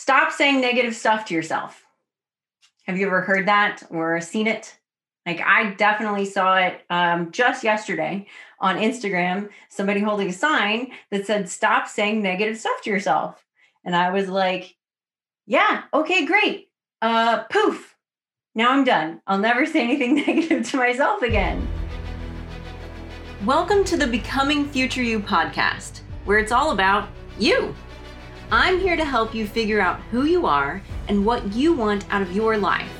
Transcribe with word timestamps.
Stop 0.00 0.30
saying 0.30 0.60
negative 0.60 0.94
stuff 0.94 1.24
to 1.24 1.34
yourself. 1.34 1.84
Have 2.86 2.96
you 2.96 3.08
ever 3.08 3.20
heard 3.20 3.48
that 3.48 3.82
or 3.90 4.20
seen 4.20 4.46
it? 4.46 4.78
Like 5.26 5.40
I 5.40 5.72
definitely 5.72 6.24
saw 6.24 6.54
it 6.54 6.84
um, 6.88 7.32
just 7.32 7.64
yesterday 7.64 8.28
on 8.60 8.76
Instagram. 8.76 9.48
Somebody 9.70 9.98
holding 9.98 10.28
a 10.28 10.32
sign 10.32 10.92
that 11.10 11.26
said, 11.26 11.48
"Stop 11.48 11.88
saying 11.88 12.22
negative 12.22 12.56
stuff 12.56 12.80
to 12.82 12.90
yourself," 12.90 13.44
and 13.84 13.96
I 13.96 14.10
was 14.10 14.28
like, 14.28 14.76
"Yeah, 15.46 15.82
okay, 15.92 16.24
great. 16.24 16.68
Uh, 17.02 17.42
poof. 17.50 17.96
Now 18.54 18.70
I'm 18.70 18.84
done. 18.84 19.20
I'll 19.26 19.38
never 19.38 19.66
say 19.66 19.82
anything 19.82 20.14
negative 20.26 20.64
to 20.70 20.76
myself 20.76 21.22
again." 21.22 21.66
Welcome 23.44 23.82
to 23.86 23.96
the 23.96 24.06
Becoming 24.06 24.68
Future 24.68 25.02
You 25.02 25.18
podcast, 25.18 26.02
where 26.24 26.38
it's 26.38 26.52
all 26.52 26.70
about 26.70 27.08
you. 27.36 27.74
I'm 28.50 28.80
here 28.80 28.96
to 28.96 29.04
help 29.04 29.34
you 29.34 29.46
figure 29.46 29.78
out 29.78 30.00
who 30.10 30.24
you 30.24 30.46
are 30.46 30.80
and 31.08 31.26
what 31.26 31.52
you 31.52 31.74
want 31.74 32.10
out 32.10 32.22
of 32.22 32.32
your 32.32 32.56
life. 32.56 32.90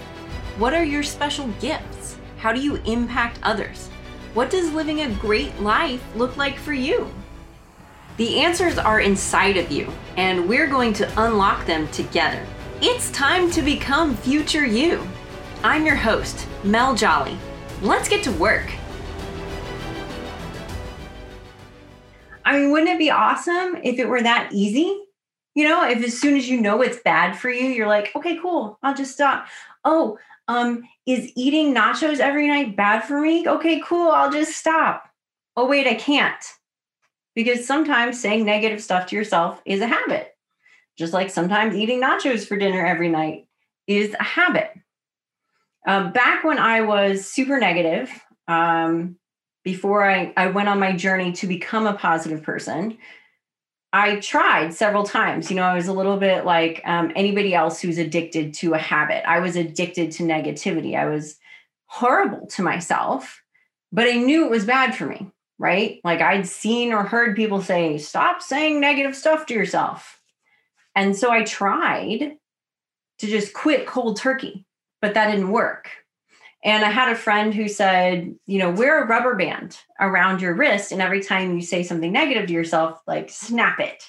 What 0.59 0.75
are 0.75 0.85
your 0.85 1.03
special 1.03 1.49
gifts? 1.59 2.19
How 2.37 2.53
do 2.53 2.61
you 2.61 2.77
impact 2.85 3.41
others? 3.43 3.89
What 4.35 4.51
does 4.51 4.71
living 4.75 5.01
a 5.01 5.15
great 5.15 5.59
life 5.59 6.05
look 6.15 6.37
like 6.37 6.59
for 6.59 6.75
you? 6.75 7.11
The 8.19 8.41
answers 8.41 8.77
are 8.77 9.01
inside 9.01 9.57
of 9.57 9.71
you, 9.71 9.91
and 10.19 10.47
we're 10.47 10.67
going 10.67 10.93
to 10.95 11.11
unlock 11.25 11.65
them 11.65 11.89
together. 11.93 12.45
It's 12.83 13.11
time 13.13 13.51
to 13.53 13.63
become 13.63 14.17
future 14.17 14.67
you. 14.67 15.09
I'm 15.65 15.87
your 15.87 15.97
host, 15.97 16.47
Mel 16.63 16.95
Jolly. 16.95 17.39
Let's 17.81 18.11
get 18.11 18.23
to 18.25 18.33
work. 18.33 18.71
I 22.45 22.59
mean, 22.59 22.71
wouldn't 22.71 22.91
it 22.91 22.99
be 22.99 23.11
awesome 23.11 23.77
if 23.83 23.99
it 23.99 24.07
were 24.07 24.21
that 24.21 24.51
easy? 24.53 25.08
You 25.59 25.69
know, 25.69 25.85
if 25.89 26.05
as 26.05 26.17
soon 26.17 26.37
as 26.37 26.49
you 26.49 26.61
know 26.61 26.83
it's 26.83 27.01
bad 27.01 27.37
for 27.37 27.51
you, 27.51 27.67
you're 27.67 27.89
like, 27.89 28.15
okay, 28.15 28.39
cool, 28.41 28.79
I'll 28.81 28.95
just 28.95 29.11
stop. 29.11 29.49
Oh, 29.85 30.17
um, 30.47 30.85
is 31.05 31.33
eating 31.35 31.75
nachos 31.75 32.21
every 32.21 32.47
night 32.47 32.77
bad 32.77 33.01
for 33.01 33.21
me? 33.21 33.45
Okay, 33.45 33.83
cool, 33.85 34.13
I'll 34.13 34.31
just 34.31 34.57
stop. 34.57 35.11
Oh, 35.57 35.67
wait, 35.67 35.89
I 35.89 35.95
can't. 35.95 36.45
Because 37.35 37.67
sometimes 37.67 38.21
saying 38.21 38.45
negative 38.45 38.81
stuff 38.81 39.09
to 39.09 39.17
yourself 39.17 39.61
is 39.65 39.81
a 39.81 39.89
habit. 39.89 40.37
Just 40.97 41.13
like 41.13 41.29
sometimes 41.29 41.75
eating 41.75 42.01
nachos 42.01 42.47
for 42.47 42.57
dinner 42.57 42.87
every 42.87 43.09
night 43.09 43.49
is 43.89 44.15
a 44.15 44.23
habit. 44.23 44.71
Um, 45.89 46.13
back 46.13 46.45
when 46.45 46.61
I 46.61 46.83
was 46.83 47.29
super 47.29 47.59
negative, 47.59 48.13
um, 48.47 49.17
before 49.65 50.09
I, 50.09 50.33
I 50.37 50.47
went 50.47 50.69
on 50.69 50.79
my 50.79 50.95
journey 50.95 51.33
to 51.33 51.49
become 51.49 51.89
a 51.89 51.95
positive 51.95 52.45
person, 52.45 52.97
I 53.99 54.21
tried 54.21 54.73
several 54.73 55.03
times. 55.03 55.51
You 55.51 55.57
know, 55.57 55.65
I 55.65 55.75
was 55.75 55.89
a 55.89 55.93
little 55.93 56.19
bit 56.19 56.45
like 56.45 56.81
um, 56.85 57.11
anybody 57.17 57.53
else 57.53 57.81
who's 57.81 57.99
addicted 57.99 58.55
to 58.55 58.75
a 58.75 58.79
habit. 58.79 59.29
I 59.29 59.41
was 59.41 59.57
addicted 59.57 60.13
to 60.13 60.23
negativity. 60.23 60.97
I 60.97 61.07
was 61.07 61.37
horrible 61.87 62.47
to 62.47 62.63
myself, 62.63 63.43
but 63.91 64.07
I 64.07 64.13
knew 64.13 64.45
it 64.45 64.53
was 64.53 64.65
bad 64.65 64.95
for 64.95 65.07
me, 65.07 65.33
right? 65.59 66.01
Like 66.05 66.21
I'd 66.21 66.47
seen 66.47 66.93
or 66.93 67.03
heard 67.03 67.35
people 67.35 67.61
say, 67.61 67.99
stop 67.99 68.41
saying 68.41 68.81
negative 68.81 69.17
stuff 69.17 69.47
to 69.47 69.55
yourself. 69.55 70.21
And 70.95 71.17
so 71.17 71.33
I 71.33 71.43
tried 71.43 72.37
to 73.19 73.27
just 73.27 73.53
quit 73.53 73.85
cold 73.85 74.17
turkey, 74.17 74.65
but 75.03 75.15
that 75.15 75.33
didn't 75.33 75.51
work. 75.51 75.91
And 76.65 76.85
I 76.85 76.91
had 76.91 77.13
a 77.13 77.17
friend 77.17 77.55
who 77.55 77.69
said, 77.69 78.35
you 78.47 78.59
know, 78.59 78.71
wear 78.71 79.03
a 79.03 79.07
rubber 79.07 79.37
band 79.37 79.79
around 80.01 80.43
your 80.43 80.55
wrist. 80.55 80.91
And 80.91 81.01
every 81.01 81.23
time 81.23 81.55
you 81.55 81.63
say 81.63 81.83
something 81.85 82.13
negative 82.13 82.49
to 82.49 82.53
yourself, 82.53 83.01
like 83.07 83.31
snap 83.31 83.79
it. 83.79 84.05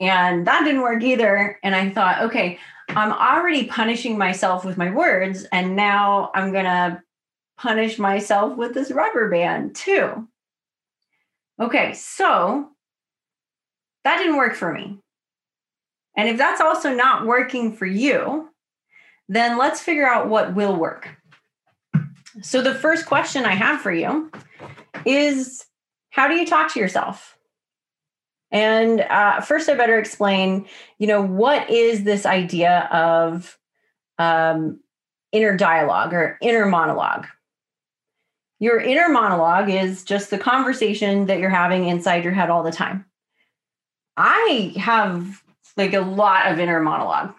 And 0.00 0.46
that 0.46 0.64
didn't 0.64 0.80
work 0.80 1.02
either. 1.02 1.58
And 1.62 1.74
I 1.74 1.90
thought, 1.90 2.22
okay, 2.22 2.58
I'm 2.88 3.12
already 3.12 3.66
punishing 3.66 4.16
myself 4.16 4.64
with 4.64 4.78
my 4.78 4.90
words. 4.90 5.44
And 5.52 5.76
now 5.76 6.30
I'm 6.34 6.52
going 6.52 6.64
to 6.64 7.02
punish 7.58 7.98
myself 7.98 8.56
with 8.56 8.72
this 8.72 8.90
rubber 8.90 9.28
band 9.28 9.76
too. 9.76 10.26
Okay, 11.60 11.92
so 11.92 12.70
that 14.04 14.16
didn't 14.16 14.38
work 14.38 14.54
for 14.54 14.72
me. 14.72 14.98
And 16.16 16.26
if 16.28 16.38
that's 16.38 16.62
also 16.62 16.94
not 16.94 17.26
working 17.26 17.76
for 17.76 17.84
you, 17.84 18.48
then 19.28 19.58
let's 19.58 19.80
figure 19.80 20.08
out 20.08 20.28
what 20.28 20.54
will 20.54 20.74
work. 20.74 21.19
So, 22.42 22.62
the 22.62 22.74
first 22.74 23.06
question 23.06 23.44
I 23.44 23.54
have 23.54 23.80
for 23.80 23.92
you 23.92 24.30
is 25.04 25.66
how 26.10 26.28
do 26.28 26.34
you 26.34 26.46
talk 26.46 26.72
to 26.74 26.80
yourself? 26.80 27.36
And 28.50 29.00
uh, 29.00 29.40
first, 29.40 29.68
I 29.68 29.74
better 29.74 29.98
explain, 29.98 30.66
you 30.98 31.06
know, 31.06 31.22
what 31.22 31.70
is 31.70 32.04
this 32.04 32.26
idea 32.26 32.88
of 32.92 33.56
um, 34.18 34.80
inner 35.32 35.56
dialogue 35.56 36.12
or 36.12 36.36
inner 36.42 36.66
monologue? 36.66 37.26
Your 38.58 38.78
inner 38.78 39.08
monologue 39.08 39.70
is 39.70 40.04
just 40.04 40.30
the 40.30 40.38
conversation 40.38 41.26
that 41.26 41.38
you're 41.38 41.48
having 41.48 41.88
inside 41.88 42.24
your 42.24 42.34
head 42.34 42.50
all 42.50 42.62
the 42.62 42.72
time. 42.72 43.06
I 44.16 44.74
have 44.76 45.42
like 45.76 45.94
a 45.94 46.00
lot 46.00 46.50
of 46.50 46.58
inner 46.58 46.80
monologue. 46.80 47.32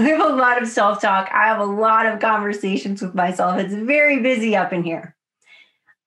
I 0.00 0.04
have 0.04 0.20
a 0.20 0.34
lot 0.34 0.62
of 0.62 0.66
self 0.66 1.02
talk. 1.02 1.28
I 1.30 1.46
have 1.46 1.60
a 1.60 1.64
lot 1.64 2.06
of 2.06 2.20
conversations 2.20 3.02
with 3.02 3.14
myself. 3.14 3.58
It's 3.58 3.74
very 3.74 4.20
busy 4.20 4.56
up 4.56 4.72
in 4.72 4.82
here. 4.82 5.14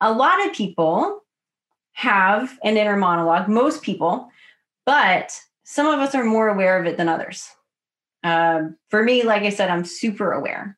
A 0.01 0.11
lot 0.11 0.43
of 0.45 0.53
people 0.53 1.21
have 1.91 2.57
an 2.63 2.75
inner 2.75 2.97
monologue, 2.97 3.47
most 3.47 3.83
people, 3.83 4.29
but 4.87 5.39
some 5.63 5.85
of 5.85 5.99
us 5.99 6.15
are 6.15 6.23
more 6.23 6.47
aware 6.47 6.79
of 6.79 6.87
it 6.87 6.97
than 6.97 7.07
others. 7.07 7.47
Um, 8.23 8.77
for 8.89 9.03
me, 9.03 9.21
like 9.21 9.43
I 9.43 9.49
said, 9.49 9.69
I'm 9.69 9.85
super 9.85 10.31
aware. 10.31 10.75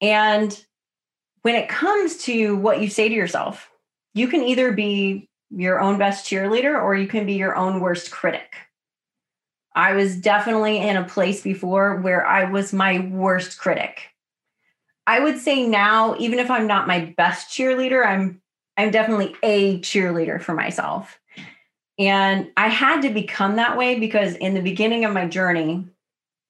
And 0.00 0.60
when 1.42 1.54
it 1.54 1.68
comes 1.68 2.16
to 2.24 2.56
what 2.56 2.80
you 2.80 2.90
say 2.90 3.08
to 3.08 3.14
yourself, 3.14 3.70
you 4.12 4.26
can 4.26 4.42
either 4.42 4.72
be 4.72 5.28
your 5.50 5.80
own 5.80 5.98
best 5.98 6.26
cheerleader 6.26 6.82
or 6.82 6.96
you 6.96 7.06
can 7.06 7.26
be 7.26 7.34
your 7.34 7.54
own 7.54 7.78
worst 7.80 8.10
critic. 8.10 8.56
I 9.76 9.92
was 9.92 10.16
definitely 10.16 10.78
in 10.78 10.96
a 10.96 11.04
place 11.04 11.42
before 11.42 11.96
where 11.96 12.26
I 12.26 12.50
was 12.50 12.72
my 12.72 13.00
worst 13.00 13.58
critic. 13.58 14.08
I 15.06 15.20
would 15.20 15.38
say 15.38 15.66
now, 15.66 16.16
even 16.18 16.38
if 16.38 16.50
I'm 16.50 16.66
not 16.66 16.88
my 16.88 17.14
best 17.16 17.50
cheerleader, 17.50 18.04
I'm 18.04 18.40
I'm 18.78 18.90
definitely 18.90 19.36
a 19.42 19.78
cheerleader 19.80 20.42
for 20.42 20.54
myself. 20.54 21.18
And 21.98 22.50
I 22.56 22.68
had 22.68 23.02
to 23.02 23.10
become 23.10 23.56
that 23.56 23.76
way 23.76 23.98
because 23.98 24.34
in 24.34 24.54
the 24.54 24.60
beginning 24.60 25.04
of 25.04 25.14
my 25.14 25.26
journey 25.26 25.86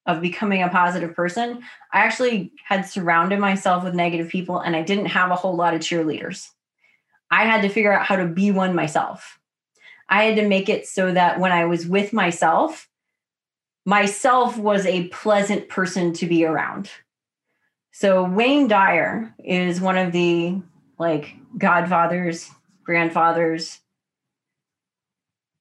of 0.07 0.21
becoming 0.21 0.63
a 0.63 0.69
positive 0.69 1.15
person, 1.15 1.63
I 1.93 2.01
actually 2.01 2.53
had 2.65 2.87
surrounded 2.87 3.39
myself 3.39 3.85
with 3.85 3.95
negative 3.95 4.29
people 4.29 4.59
and 4.59 4.75
I 4.75 4.83
didn't 4.83 5.07
have 5.07 5.31
a 5.31 5.37
whole 5.37 5.55
lot 5.55 5.75
of 5.75 5.81
cheerleaders. 5.81 6.49
I 7.31 7.45
had 7.45 7.63
to 7.63 7.69
figure 7.69 7.93
out 7.93 8.07
how 8.07 8.17
to 8.17 8.27
be 8.27 8.51
one 8.51 8.75
myself. 8.75 9.39
I 10.09 10.25
had 10.25 10.37
to 10.37 10.49
make 10.49 10.69
it 10.69 10.87
so 10.87 11.13
that 11.13 11.41
when 11.41 11.53
I 11.53 11.65
was 11.65 11.87
with 11.87 12.13
myself, 12.13 12.89
myself 13.87 14.59
was 14.59 14.85
a 14.85 15.09
pleasant 15.09 15.71
person 15.71 16.13
to 16.13 16.27
be 16.27 16.45
around. 16.45 16.91
So 17.93 18.25
Wayne 18.25 18.69
Dyer 18.69 19.35
is 19.43 19.81
one 19.81 19.97
of 19.97 20.13
the 20.13 20.61
like 20.99 21.35
godfathers, 21.57 22.51
grandfathers, 22.85 23.81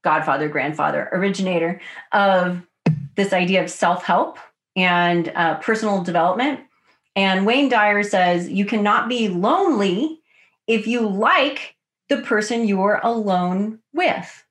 godfather, 0.03 0.49
grandfather, 0.49 1.07
originator 1.13 1.79
of 2.11 2.61
this 3.15 3.31
idea 3.31 3.63
of 3.63 3.69
self 3.69 4.03
help 4.03 4.37
and 4.75 5.31
uh, 5.35 5.55
personal 5.59 6.03
development. 6.03 6.59
And 7.15 7.45
Wayne 7.45 7.69
Dyer 7.69 8.03
says 8.03 8.49
you 8.49 8.65
cannot 8.65 9.07
be 9.07 9.29
lonely 9.29 10.19
if 10.67 10.87
you 10.87 11.07
like 11.07 11.75
the 12.09 12.17
person 12.17 12.67
you're 12.67 12.99
alone 13.01 13.79
with. 13.93 14.44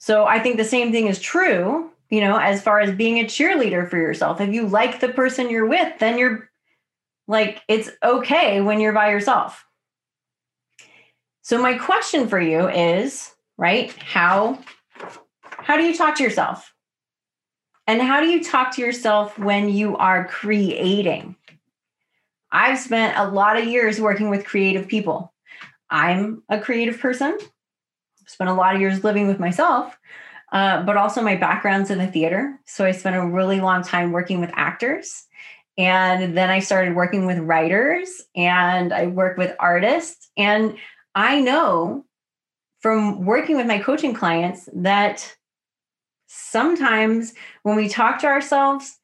So 0.00 0.24
I 0.24 0.38
think 0.38 0.56
the 0.56 0.64
same 0.64 0.92
thing 0.92 1.08
is 1.08 1.20
true, 1.20 1.90
you 2.08 2.22
know, 2.22 2.38
as 2.38 2.62
far 2.62 2.80
as 2.80 2.90
being 2.90 3.18
a 3.18 3.24
cheerleader 3.24 3.88
for 3.88 3.98
yourself. 3.98 4.40
If 4.40 4.52
you 4.52 4.66
like 4.66 4.98
the 4.98 5.10
person 5.10 5.50
you're 5.50 5.66
with, 5.66 5.98
then 5.98 6.16
you're 6.16 6.50
like, 7.28 7.60
it's 7.68 7.90
okay 8.02 8.62
when 8.62 8.80
you're 8.80 8.94
by 8.94 9.10
yourself. 9.10 9.64
So 11.42 11.60
my 11.60 11.74
question 11.74 12.28
for 12.28 12.40
you 12.40 12.66
is, 12.68 13.30
right, 13.58 13.92
how 13.98 14.58
how 15.46 15.76
do 15.76 15.84
you 15.84 15.94
talk 15.94 16.16
to 16.16 16.22
yourself? 16.22 16.72
And 17.86 18.00
how 18.00 18.20
do 18.20 18.26
you 18.26 18.42
talk 18.42 18.74
to 18.76 18.82
yourself 18.82 19.38
when 19.38 19.68
you 19.68 19.98
are 19.98 20.26
creating? 20.28 21.36
I've 22.50 22.78
spent 22.78 23.18
a 23.18 23.28
lot 23.28 23.58
of 23.58 23.66
years 23.66 24.00
working 24.00 24.30
with 24.30 24.46
creative 24.46 24.88
people. 24.88 25.32
I'm 25.90 26.42
a 26.48 26.58
creative 26.58 26.98
person 26.98 27.38
spent 28.30 28.48
a 28.48 28.54
lot 28.54 28.74
of 28.74 28.80
years 28.80 29.02
living 29.02 29.26
with 29.26 29.40
myself, 29.40 29.98
uh, 30.52 30.82
but 30.82 30.96
also 30.96 31.20
my 31.20 31.36
background's 31.36 31.90
in 31.90 31.98
the 31.98 32.06
theater. 32.06 32.58
So 32.64 32.84
I 32.84 32.92
spent 32.92 33.16
a 33.16 33.26
really 33.26 33.60
long 33.60 33.82
time 33.82 34.12
working 34.12 34.40
with 34.40 34.50
actors. 34.54 35.26
And 35.76 36.36
then 36.36 36.50
I 36.50 36.60
started 36.60 36.94
working 36.94 37.26
with 37.26 37.38
writers 37.38 38.22
and 38.36 38.92
I 38.92 39.06
work 39.06 39.36
with 39.36 39.56
artists. 39.58 40.30
And 40.36 40.76
I 41.14 41.40
know 41.40 42.04
from 42.80 43.24
working 43.24 43.56
with 43.56 43.66
my 43.66 43.78
coaching 43.78 44.14
clients 44.14 44.68
that 44.74 45.36
sometimes 46.26 47.34
when 47.62 47.76
we 47.76 47.88
talk 47.88 48.20
to 48.20 48.26
ourselves, 48.26 48.98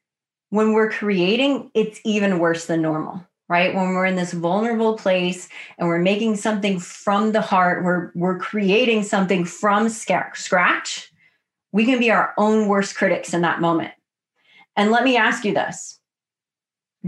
when 0.50 0.72
we're 0.72 0.90
creating, 0.90 1.70
it's 1.74 2.00
even 2.04 2.38
worse 2.38 2.66
than 2.66 2.82
normal, 2.82 3.25
right? 3.48 3.74
When 3.74 3.90
we're 3.90 4.06
in 4.06 4.16
this 4.16 4.32
vulnerable 4.32 4.96
place 4.96 5.48
and 5.78 5.88
we're 5.88 5.98
making 5.98 6.36
something 6.36 6.78
from 6.78 7.32
the 7.32 7.40
heart, 7.40 7.84
we're, 7.84 8.10
we're 8.14 8.38
creating 8.38 9.04
something 9.04 9.44
from 9.44 9.88
scratch, 9.88 11.12
we 11.72 11.84
can 11.84 11.98
be 11.98 12.10
our 12.10 12.34
own 12.38 12.68
worst 12.68 12.96
critics 12.96 13.34
in 13.34 13.42
that 13.42 13.60
moment. 13.60 13.92
And 14.76 14.90
let 14.90 15.04
me 15.04 15.16
ask 15.16 15.44
you 15.44 15.54
this 15.54 16.00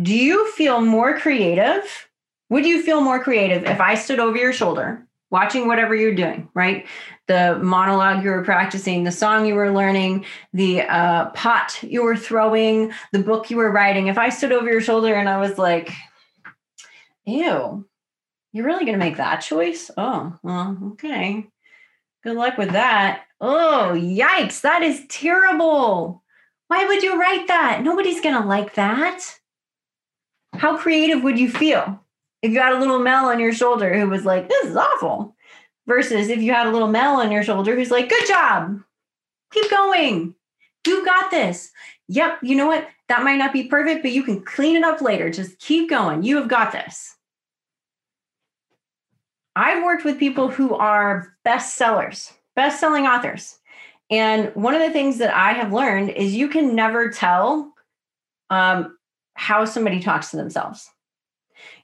Do 0.00 0.14
you 0.14 0.50
feel 0.52 0.80
more 0.80 1.18
creative? 1.18 2.08
Would 2.50 2.64
you 2.64 2.82
feel 2.82 3.02
more 3.02 3.22
creative 3.22 3.64
if 3.64 3.80
I 3.80 3.94
stood 3.94 4.20
over 4.20 4.36
your 4.36 4.54
shoulder 4.54 5.06
watching 5.30 5.66
whatever 5.66 5.94
you're 5.94 6.14
doing, 6.14 6.48
right? 6.54 6.86
The 7.26 7.58
monologue 7.62 8.24
you 8.24 8.30
were 8.30 8.44
practicing, 8.44 9.04
the 9.04 9.12
song 9.12 9.44
you 9.44 9.54
were 9.54 9.70
learning, 9.70 10.24
the 10.54 10.82
uh, 10.82 11.26
pot 11.30 11.78
you 11.82 12.02
were 12.02 12.16
throwing, 12.16 12.92
the 13.12 13.18
book 13.18 13.50
you 13.50 13.58
were 13.58 13.70
writing. 13.70 14.06
If 14.06 14.16
I 14.16 14.30
stood 14.30 14.52
over 14.52 14.70
your 14.70 14.80
shoulder 14.80 15.14
and 15.14 15.28
I 15.28 15.38
was 15.38 15.58
like, 15.58 15.92
ew, 17.28 17.86
you're 18.52 18.66
really 18.66 18.84
going 18.84 18.98
to 18.98 19.04
make 19.04 19.18
that 19.18 19.36
choice? 19.36 19.90
Oh, 19.96 20.36
well, 20.42 20.78
okay. 20.92 21.46
Good 22.24 22.36
luck 22.36 22.58
with 22.58 22.72
that. 22.72 23.24
Oh, 23.40 23.92
yikes. 23.94 24.62
That 24.62 24.82
is 24.82 25.04
terrible. 25.08 26.22
Why 26.68 26.86
would 26.86 27.02
you 27.02 27.18
write 27.18 27.46
that? 27.48 27.82
Nobody's 27.82 28.20
going 28.20 28.40
to 28.40 28.46
like 28.46 28.74
that. 28.74 29.22
How 30.54 30.76
creative 30.76 31.22
would 31.22 31.38
you 31.38 31.50
feel? 31.50 32.00
if 32.42 32.52
you 32.52 32.60
had 32.60 32.74
a 32.74 32.78
little 32.78 32.98
Mel 32.98 33.26
on 33.26 33.40
your 33.40 33.52
shoulder 33.52 33.98
who 33.98 34.08
was 34.08 34.24
like, 34.24 34.48
this 34.48 34.66
is 34.66 34.76
awful, 34.76 35.34
versus 35.86 36.28
if 36.28 36.40
you 36.40 36.52
had 36.52 36.66
a 36.66 36.70
little 36.70 36.88
Mel 36.88 37.16
on 37.20 37.32
your 37.32 37.42
shoulder 37.42 37.74
who's 37.74 37.90
like, 37.90 38.08
good 38.08 38.26
job, 38.26 38.80
keep 39.52 39.70
going, 39.70 40.34
you 40.86 41.04
got 41.04 41.30
this. 41.30 41.70
Yep, 42.08 42.38
you 42.42 42.56
know 42.56 42.66
what? 42.66 42.88
That 43.08 43.22
might 43.22 43.36
not 43.36 43.52
be 43.52 43.64
perfect, 43.64 44.02
but 44.02 44.12
you 44.12 44.22
can 44.22 44.42
clean 44.42 44.76
it 44.76 44.82
up 44.82 45.02
later. 45.02 45.28
Just 45.28 45.58
keep 45.58 45.90
going. 45.90 46.22
You 46.22 46.36
have 46.36 46.48
got 46.48 46.72
this. 46.72 47.14
I've 49.56 49.82
worked 49.82 50.04
with 50.04 50.18
people 50.18 50.48
who 50.48 50.74
are 50.74 51.34
bestsellers, 51.44 52.32
best 52.54 52.80
selling 52.80 53.06
authors. 53.06 53.58
And 54.10 54.54
one 54.54 54.74
of 54.74 54.80
the 54.80 54.92
things 54.92 55.18
that 55.18 55.34
I 55.34 55.52
have 55.52 55.72
learned 55.72 56.10
is 56.10 56.34
you 56.34 56.48
can 56.48 56.74
never 56.74 57.10
tell 57.10 57.72
um, 58.50 58.96
how 59.34 59.64
somebody 59.64 60.00
talks 60.00 60.30
to 60.30 60.36
themselves. 60.36 60.88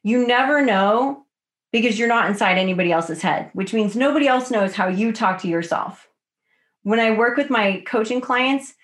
You 0.02 0.26
never 0.26 0.64
know 0.64 1.24
because 1.72 1.98
you're 1.98 2.08
not 2.08 2.30
inside 2.30 2.56
anybody 2.56 2.92
else's 2.92 3.20
head, 3.20 3.50
which 3.52 3.74
means 3.74 3.96
nobody 3.96 4.28
else 4.28 4.50
knows 4.50 4.74
how 4.74 4.88
you 4.88 5.12
talk 5.12 5.40
to 5.42 5.48
yourself. 5.48 6.08
When 6.82 7.00
I 7.00 7.10
work 7.10 7.36
with 7.36 7.50
my 7.50 7.82
coaching 7.86 8.20
clients, 8.20 8.74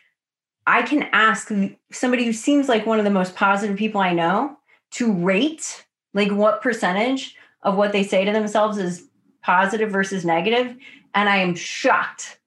I 0.67 0.83
can 0.83 1.05
ask 1.13 1.51
somebody 1.93 2.25
who 2.25 2.33
seems 2.33 2.69
like 2.69 2.87
one 2.87 2.99
of 2.99 3.05
the 3.05 3.11
most 3.11 3.35
positive 3.35 3.77
people 3.77 4.01
I 4.01 4.13
know 4.13 4.57
to 4.93 5.13
rate 5.13 5.87
like 6.15 6.33
what 6.33 6.63
percentage 6.63 7.37
of 7.63 7.77
what 7.77 7.93
they 7.93 8.03
say 8.03 8.25
to 8.25 8.33
themselves 8.33 8.79
is 8.79 9.05
positive 9.43 9.91
versus 9.91 10.25
negative, 10.25 10.77
And 11.15 11.29
I 11.29 11.39
am 11.39 11.55
shocked 11.55 12.39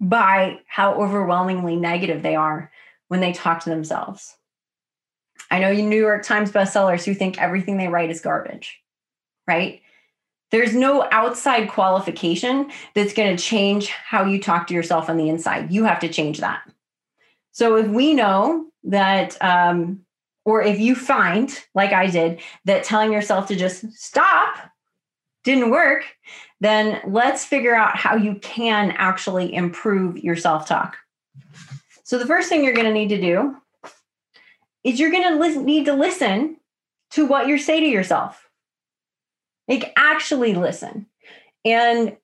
by 0.00 0.60
how 0.66 0.94
overwhelmingly 0.94 1.76
negative 1.76 2.22
they 2.22 2.36
are 2.36 2.70
when 3.08 3.20
they 3.20 3.32
talk 3.32 3.62
to 3.64 3.70
themselves. 3.70 4.36
I 5.50 5.58
know 5.58 5.70
you 5.70 5.82
New 5.82 6.00
York 6.00 6.24
Times 6.24 6.50
bestsellers 6.50 7.04
who 7.04 7.14
think 7.14 7.40
everything 7.40 7.76
they 7.76 7.88
write 7.88 8.10
is 8.10 8.20
garbage, 8.20 8.80
right? 9.46 9.80
There's 10.50 10.74
no 10.74 11.08
outside 11.10 11.70
qualification 11.70 12.70
that's 12.94 13.12
going 13.12 13.36
to 13.36 13.42
change 13.42 13.88
how 13.88 14.24
you 14.24 14.40
talk 14.40 14.66
to 14.68 14.74
yourself 14.74 15.08
on 15.08 15.16
the 15.16 15.28
inside. 15.28 15.72
You 15.72 15.84
have 15.84 16.00
to 16.00 16.08
change 16.08 16.38
that. 16.38 16.62
So 17.52 17.76
if 17.76 17.86
we 17.88 18.14
know 18.14 18.66
that, 18.84 19.36
um, 19.42 20.05
or 20.46 20.62
if 20.62 20.78
you 20.78 20.94
find, 20.94 21.52
like 21.74 21.92
I 21.92 22.06
did, 22.06 22.40
that 22.66 22.84
telling 22.84 23.12
yourself 23.12 23.48
to 23.48 23.56
just 23.56 23.92
stop 23.92 24.56
didn't 25.42 25.70
work, 25.70 26.04
then 26.60 27.00
let's 27.04 27.44
figure 27.44 27.74
out 27.74 27.96
how 27.96 28.14
you 28.14 28.36
can 28.36 28.92
actually 28.92 29.52
improve 29.52 30.18
your 30.18 30.36
self 30.36 30.66
talk. 30.66 30.96
So 32.04 32.16
the 32.16 32.26
first 32.26 32.48
thing 32.48 32.62
you're 32.62 32.74
going 32.74 32.86
to 32.86 32.92
need 32.92 33.08
to 33.08 33.20
do 33.20 33.56
is 34.84 35.00
you're 35.00 35.10
going 35.10 35.36
to 35.36 35.62
need 35.62 35.86
to 35.86 35.94
listen 35.94 36.56
to 37.10 37.26
what 37.26 37.48
you 37.48 37.58
say 37.58 37.80
to 37.80 37.86
yourself. 37.86 38.48
Like, 39.66 39.92
actually 39.96 40.54
listen. 40.54 41.06
And 41.64 42.16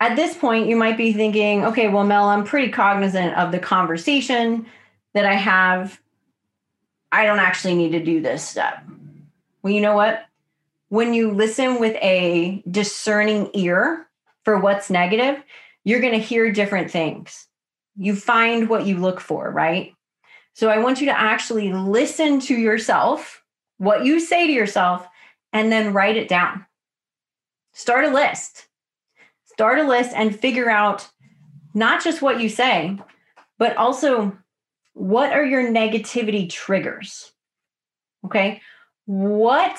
at 0.00 0.16
this 0.16 0.34
point, 0.34 0.66
you 0.66 0.76
might 0.76 0.96
be 0.96 1.12
thinking, 1.12 1.66
okay, 1.66 1.88
well, 1.88 2.04
Mel, 2.04 2.28
I'm 2.28 2.44
pretty 2.44 2.72
cognizant 2.72 3.36
of 3.36 3.52
the 3.52 3.58
conversation 3.58 4.64
that 5.12 5.26
I 5.26 5.34
have. 5.34 6.00
I 7.12 7.24
don't 7.24 7.38
actually 7.38 7.74
need 7.74 7.92
to 7.92 8.04
do 8.04 8.20
this 8.20 8.46
step. 8.46 8.84
Well, 9.62 9.72
you 9.72 9.80
know 9.80 9.94
what? 9.94 10.24
When 10.88 11.14
you 11.14 11.32
listen 11.32 11.80
with 11.80 11.96
a 12.02 12.62
discerning 12.70 13.50
ear 13.54 14.06
for 14.44 14.58
what's 14.58 14.90
negative, 14.90 15.42
you're 15.84 16.00
going 16.00 16.12
to 16.12 16.18
hear 16.18 16.52
different 16.52 16.90
things. 16.90 17.46
You 17.96 18.14
find 18.14 18.68
what 18.68 18.86
you 18.86 18.98
look 18.98 19.20
for, 19.20 19.50
right? 19.50 19.94
So 20.54 20.68
I 20.68 20.78
want 20.78 21.00
you 21.00 21.06
to 21.06 21.18
actually 21.18 21.72
listen 21.72 22.40
to 22.40 22.54
yourself, 22.54 23.42
what 23.78 24.04
you 24.04 24.20
say 24.20 24.46
to 24.46 24.52
yourself, 24.52 25.06
and 25.52 25.70
then 25.70 25.92
write 25.92 26.16
it 26.16 26.28
down. 26.28 26.66
Start 27.72 28.04
a 28.04 28.10
list. 28.10 28.68
Start 29.44 29.78
a 29.78 29.84
list 29.84 30.12
and 30.14 30.38
figure 30.38 30.70
out 30.70 31.08
not 31.74 32.02
just 32.02 32.22
what 32.22 32.40
you 32.40 32.48
say, 32.48 32.98
but 33.58 33.76
also 33.76 34.36
what 34.96 35.30
are 35.34 35.44
your 35.44 35.62
negativity 35.62 36.48
triggers? 36.48 37.30
Okay? 38.24 38.62
What 39.04 39.78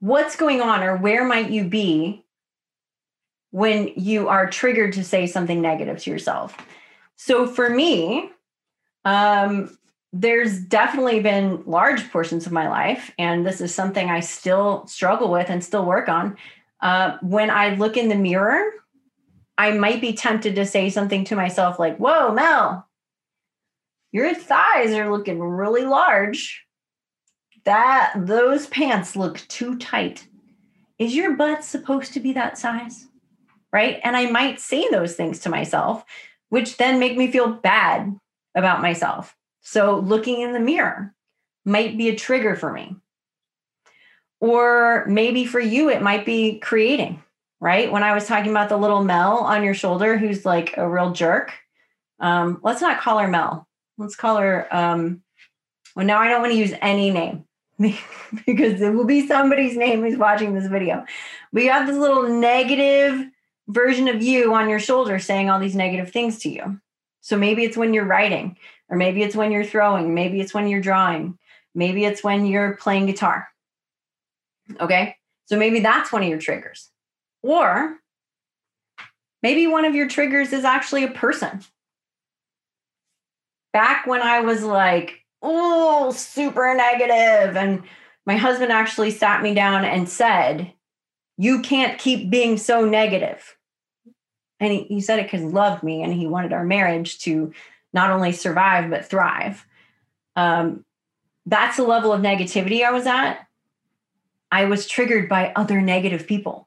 what's 0.00 0.36
going 0.36 0.60
on 0.60 0.82
or 0.82 0.96
where 0.96 1.24
might 1.24 1.50
you 1.50 1.64
be 1.64 2.24
when 3.52 3.92
you 3.96 4.28
are 4.28 4.50
triggered 4.50 4.92
to 4.94 5.04
say 5.04 5.28
something 5.28 5.62
negative 5.62 6.02
to 6.02 6.10
yourself? 6.10 6.56
So 7.14 7.46
for 7.46 7.70
me, 7.70 8.30
um, 9.04 9.78
there's 10.12 10.60
definitely 10.60 11.20
been 11.20 11.62
large 11.66 12.10
portions 12.10 12.46
of 12.46 12.52
my 12.52 12.68
life, 12.68 13.12
and 13.16 13.46
this 13.46 13.60
is 13.60 13.72
something 13.72 14.10
I 14.10 14.20
still 14.20 14.86
struggle 14.88 15.30
with 15.30 15.50
and 15.50 15.62
still 15.62 15.84
work 15.84 16.08
on. 16.08 16.36
Uh, 16.80 17.16
when 17.22 17.50
I 17.50 17.76
look 17.76 17.96
in 17.96 18.08
the 18.08 18.16
mirror, 18.16 18.64
I 19.56 19.70
might 19.70 20.00
be 20.00 20.12
tempted 20.14 20.56
to 20.56 20.66
say 20.66 20.90
something 20.90 21.24
to 21.26 21.36
myself 21.36 21.78
like, 21.78 21.96
Whoa, 21.98 22.32
Mel, 22.32 22.86
your 24.12 24.34
thighs 24.34 24.92
are 24.92 25.10
looking 25.10 25.40
really 25.40 25.84
large. 25.84 26.64
That 27.64 28.12
those 28.16 28.66
pants 28.68 29.16
look 29.16 29.38
too 29.48 29.76
tight. 29.76 30.26
Is 30.98 31.14
your 31.14 31.36
butt 31.36 31.64
supposed 31.64 32.12
to 32.14 32.20
be 32.20 32.32
that 32.32 32.56
size? 32.56 33.06
Right. 33.72 34.00
And 34.04 34.16
I 34.16 34.30
might 34.30 34.60
say 34.60 34.88
those 34.88 35.16
things 35.16 35.40
to 35.40 35.50
myself, 35.50 36.04
which 36.48 36.76
then 36.76 36.98
make 36.98 37.16
me 37.16 37.30
feel 37.30 37.48
bad 37.48 38.18
about 38.54 38.80
myself. 38.80 39.36
So 39.60 39.98
looking 39.98 40.40
in 40.40 40.52
the 40.52 40.60
mirror 40.60 41.12
might 41.64 41.98
be 41.98 42.08
a 42.08 42.16
trigger 42.16 42.54
for 42.54 42.72
me. 42.72 42.96
Or 44.40 45.04
maybe 45.06 45.44
for 45.44 45.60
you, 45.60 45.90
it 45.90 46.02
might 46.02 46.24
be 46.24 46.58
creating, 46.58 47.22
right? 47.60 47.90
When 47.90 48.02
I 48.02 48.14
was 48.14 48.26
talking 48.26 48.50
about 48.50 48.68
the 48.68 48.76
little 48.76 49.02
Mel 49.02 49.38
on 49.38 49.64
your 49.64 49.74
shoulder 49.74 50.16
who's 50.16 50.44
like 50.44 50.76
a 50.76 50.88
real 50.88 51.12
jerk, 51.12 51.52
um, 52.20 52.60
let's 52.62 52.80
not 52.80 53.00
call 53.00 53.18
her 53.18 53.28
Mel. 53.28 53.65
Let's 53.98 54.16
call 54.16 54.36
her, 54.36 54.66
um, 54.74 55.22
well, 55.94 56.06
now 56.06 56.18
I 56.18 56.28
don't 56.28 56.42
want 56.42 56.52
to 56.52 56.58
use 56.58 56.74
any 56.80 57.10
name 57.10 57.44
because 57.78 58.80
it 58.80 58.94
will 58.94 59.06
be 59.06 59.26
somebody's 59.26 59.76
name 59.76 60.02
who's 60.02 60.18
watching 60.18 60.54
this 60.54 60.66
video. 60.66 61.04
But 61.52 61.62
you 61.62 61.70
have 61.70 61.86
this 61.86 61.96
little 61.96 62.28
negative 62.28 63.26
version 63.68 64.08
of 64.08 64.22
you 64.22 64.54
on 64.54 64.68
your 64.68 64.78
shoulder 64.78 65.18
saying 65.18 65.50
all 65.50 65.58
these 65.58 65.76
negative 65.76 66.10
things 66.10 66.38
to 66.40 66.50
you. 66.50 66.80
So 67.20 67.36
maybe 67.36 67.64
it's 67.64 67.76
when 67.76 67.92
you're 67.92 68.04
writing, 68.04 68.56
or 68.88 68.96
maybe 68.96 69.22
it's 69.22 69.34
when 69.34 69.50
you're 69.50 69.64
throwing, 69.64 70.14
maybe 70.14 70.40
it's 70.40 70.54
when 70.54 70.68
you're 70.68 70.80
drawing, 70.80 71.38
maybe 71.74 72.04
it's 72.04 72.22
when 72.22 72.46
you're 72.46 72.76
playing 72.76 73.06
guitar. 73.06 73.48
Okay. 74.80 75.16
So 75.46 75.56
maybe 75.56 75.80
that's 75.80 76.12
one 76.12 76.22
of 76.22 76.28
your 76.28 76.38
triggers. 76.38 76.90
Or 77.42 77.96
maybe 79.42 79.66
one 79.66 79.84
of 79.84 79.94
your 79.94 80.08
triggers 80.08 80.52
is 80.52 80.64
actually 80.64 81.04
a 81.04 81.10
person. 81.10 81.60
Back 83.76 84.06
when 84.06 84.22
I 84.22 84.40
was 84.40 84.64
like, 84.64 85.20
oh, 85.42 86.10
super 86.10 86.74
negative, 86.74 87.58
and 87.58 87.82
my 88.24 88.34
husband 88.34 88.72
actually 88.72 89.10
sat 89.10 89.42
me 89.42 89.52
down 89.52 89.84
and 89.84 90.08
said, 90.08 90.72
You 91.36 91.60
can't 91.60 91.98
keep 91.98 92.30
being 92.30 92.56
so 92.56 92.86
negative. 92.86 93.54
and 94.60 94.72
he, 94.72 94.84
he 94.84 95.00
said 95.02 95.18
it 95.18 95.24
because 95.24 95.42
he 95.42 95.46
loved 95.48 95.82
me 95.82 96.02
and 96.02 96.10
he 96.10 96.26
wanted 96.26 96.54
our 96.54 96.64
marriage 96.64 97.18
to 97.18 97.52
not 97.92 98.10
only 98.10 98.32
survive 98.32 98.88
but 98.88 99.04
thrive. 99.04 99.66
Um, 100.36 100.82
that's 101.44 101.76
the 101.76 101.84
level 101.84 102.14
of 102.14 102.22
negativity 102.22 102.82
i 102.82 102.92
was 102.92 103.06
at. 103.06 103.46
I 104.50 104.64
was 104.64 104.86
triggered 104.86 105.28
by 105.28 105.52
other 105.54 105.82
negative 105.82 106.26
people 106.26 106.66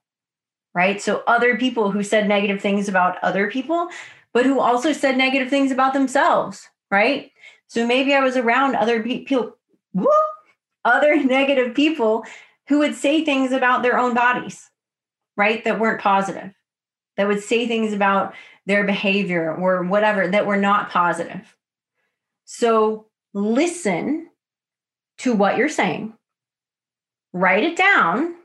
right? 0.75 1.01
So 1.01 1.23
other 1.25 1.57
people 1.57 1.89
who 1.89 2.03
said 2.03 2.27
negative 2.27 2.61
things 2.61 2.87
about 2.87 3.17
other 3.23 3.49
people 3.49 3.89
but 4.31 4.45
who 4.45 4.59
also 4.59 4.93
said 4.93 5.17
negative 5.17 5.49
things 5.49 5.71
about 5.71 5.93
themselves, 5.93 6.69
right? 6.91 7.31
So 7.67 7.85
maybe 7.85 8.13
I 8.13 8.21
was 8.21 8.35
around 8.37 8.75
other 8.75 9.03
people, 9.03 9.57
other 10.83 11.15
negative 11.23 11.75
people 11.75 12.25
who 12.67 12.79
would 12.79 12.95
say 12.95 13.23
things 13.23 13.51
about 13.51 13.83
their 13.83 13.97
own 13.97 14.13
bodies, 14.13 14.69
right? 15.37 15.63
That 15.63 15.79
weren't 15.79 16.01
positive, 16.01 16.53
that 17.17 17.27
would 17.27 17.43
say 17.43 17.67
things 17.67 17.93
about 17.93 18.33
their 18.65 18.85
behavior 18.85 19.53
or 19.53 19.83
whatever 19.83 20.27
that 20.27 20.45
were 20.45 20.57
not 20.57 20.89
positive. 20.89 21.55
So 22.45 23.07
listen 23.33 24.29
to 25.19 25.33
what 25.33 25.57
you're 25.57 25.69
saying, 25.69 26.13
write 27.33 27.63
it 27.63 27.77
down, 27.77 28.35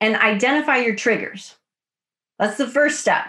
and 0.00 0.16
identify 0.16 0.78
your 0.78 0.96
triggers. 0.96 1.54
That's 2.38 2.56
the 2.56 2.66
first 2.66 3.00
step. 3.00 3.26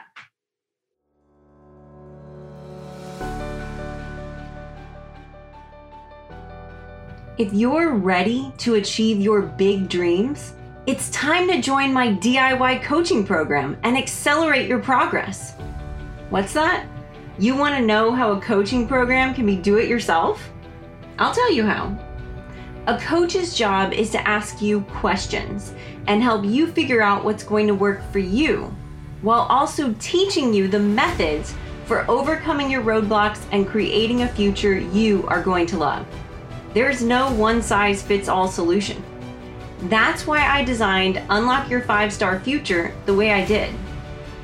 If 7.35 7.51
you're 7.51 7.95
ready 7.95 8.53
to 8.59 8.75
achieve 8.75 9.19
your 9.19 9.41
big 9.41 9.89
dreams, 9.89 10.53
it's 10.85 11.09
time 11.09 11.47
to 11.47 11.63
join 11.63 11.91
my 11.91 12.09
DIY 12.09 12.83
coaching 12.83 13.25
program 13.25 13.75
and 13.81 13.97
accelerate 13.97 14.69
your 14.69 14.77
progress. 14.77 15.55
What's 16.29 16.53
that? 16.53 16.85
You 17.39 17.55
want 17.55 17.73
to 17.73 17.81
know 17.81 18.11
how 18.11 18.33
a 18.33 18.41
coaching 18.41 18.87
program 18.87 19.33
can 19.33 19.47
be 19.47 19.55
do 19.55 19.77
it 19.79 19.89
yourself? 19.89 20.47
I'll 21.17 21.33
tell 21.33 21.51
you 21.51 21.65
how. 21.65 21.97
A 22.85 22.99
coach's 22.99 23.55
job 23.55 23.93
is 23.93 24.11
to 24.11 24.27
ask 24.27 24.61
you 24.61 24.81
questions 24.81 25.73
and 26.05 26.21
help 26.21 26.45
you 26.45 26.67
figure 26.67 27.01
out 27.01 27.23
what's 27.23 27.43
going 27.43 27.65
to 27.65 27.73
work 27.73 28.03
for 28.11 28.19
you, 28.19 28.65
while 29.23 29.47
also 29.49 29.95
teaching 29.99 30.53
you 30.53 30.67
the 30.67 30.77
methods 30.77 31.55
for 31.85 32.05
overcoming 32.11 32.69
your 32.69 32.83
roadblocks 32.83 33.41
and 33.51 33.67
creating 33.67 34.21
a 34.21 34.27
future 34.27 34.77
you 34.77 35.25
are 35.29 35.41
going 35.41 35.65
to 35.65 35.77
love. 35.77 36.05
There's 36.73 37.03
no 37.03 37.31
one 37.33 37.61
size 37.61 38.01
fits 38.01 38.27
all 38.27 38.47
solution. 38.47 39.03
That's 39.83 40.25
why 40.25 40.39
I 40.39 40.63
designed 40.63 41.21
Unlock 41.29 41.69
Your 41.69 41.81
Five 41.81 42.11
Star 42.11 42.39
Future 42.39 42.95
the 43.05 43.13
way 43.13 43.31
I 43.31 43.45
did. 43.45 43.71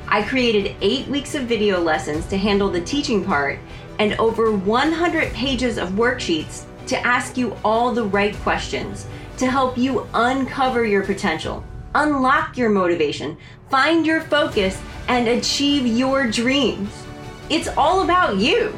I 0.06 0.22
created 0.22 0.76
eight 0.80 1.08
weeks 1.08 1.34
of 1.34 1.44
video 1.44 1.80
lessons 1.80 2.26
to 2.26 2.38
handle 2.38 2.70
the 2.70 2.82
teaching 2.82 3.24
part 3.24 3.58
and 3.98 4.14
over 4.14 4.52
100 4.52 5.32
pages 5.32 5.76
of 5.76 5.90
worksheets 5.90 6.64
to 6.86 6.98
ask 7.04 7.36
you 7.36 7.56
all 7.64 7.92
the 7.92 8.04
right 8.04 8.34
questions 8.36 9.06
to 9.38 9.50
help 9.50 9.76
you 9.76 10.06
uncover 10.14 10.84
your 10.84 11.02
potential, 11.02 11.64
unlock 11.96 12.56
your 12.56 12.70
motivation, 12.70 13.36
find 13.70 14.06
your 14.06 14.20
focus, 14.20 14.80
and 15.08 15.26
achieve 15.26 15.84
your 15.84 16.30
dreams. 16.30 17.04
It's 17.48 17.68
all 17.76 18.02
about 18.02 18.36
you. 18.36 18.72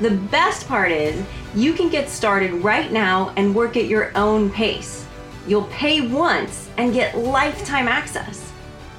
The 0.00 0.10
best 0.10 0.66
part 0.66 0.90
is, 0.90 1.24
you 1.54 1.72
can 1.72 1.88
get 1.88 2.08
started 2.08 2.52
right 2.52 2.90
now 2.90 3.32
and 3.36 3.54
work 3.54 3.76
at 3.76 3.86
your 3.86 4.10
own 4.16 4.50
pace. 4.50 5.06
You'll 5.46 5.68
pay 5.68 6.00
once 6.00 6.68
and 6.78 6.92
get 6.92 7.16
lifetime 7.16 7.86
access. 7.86 8.50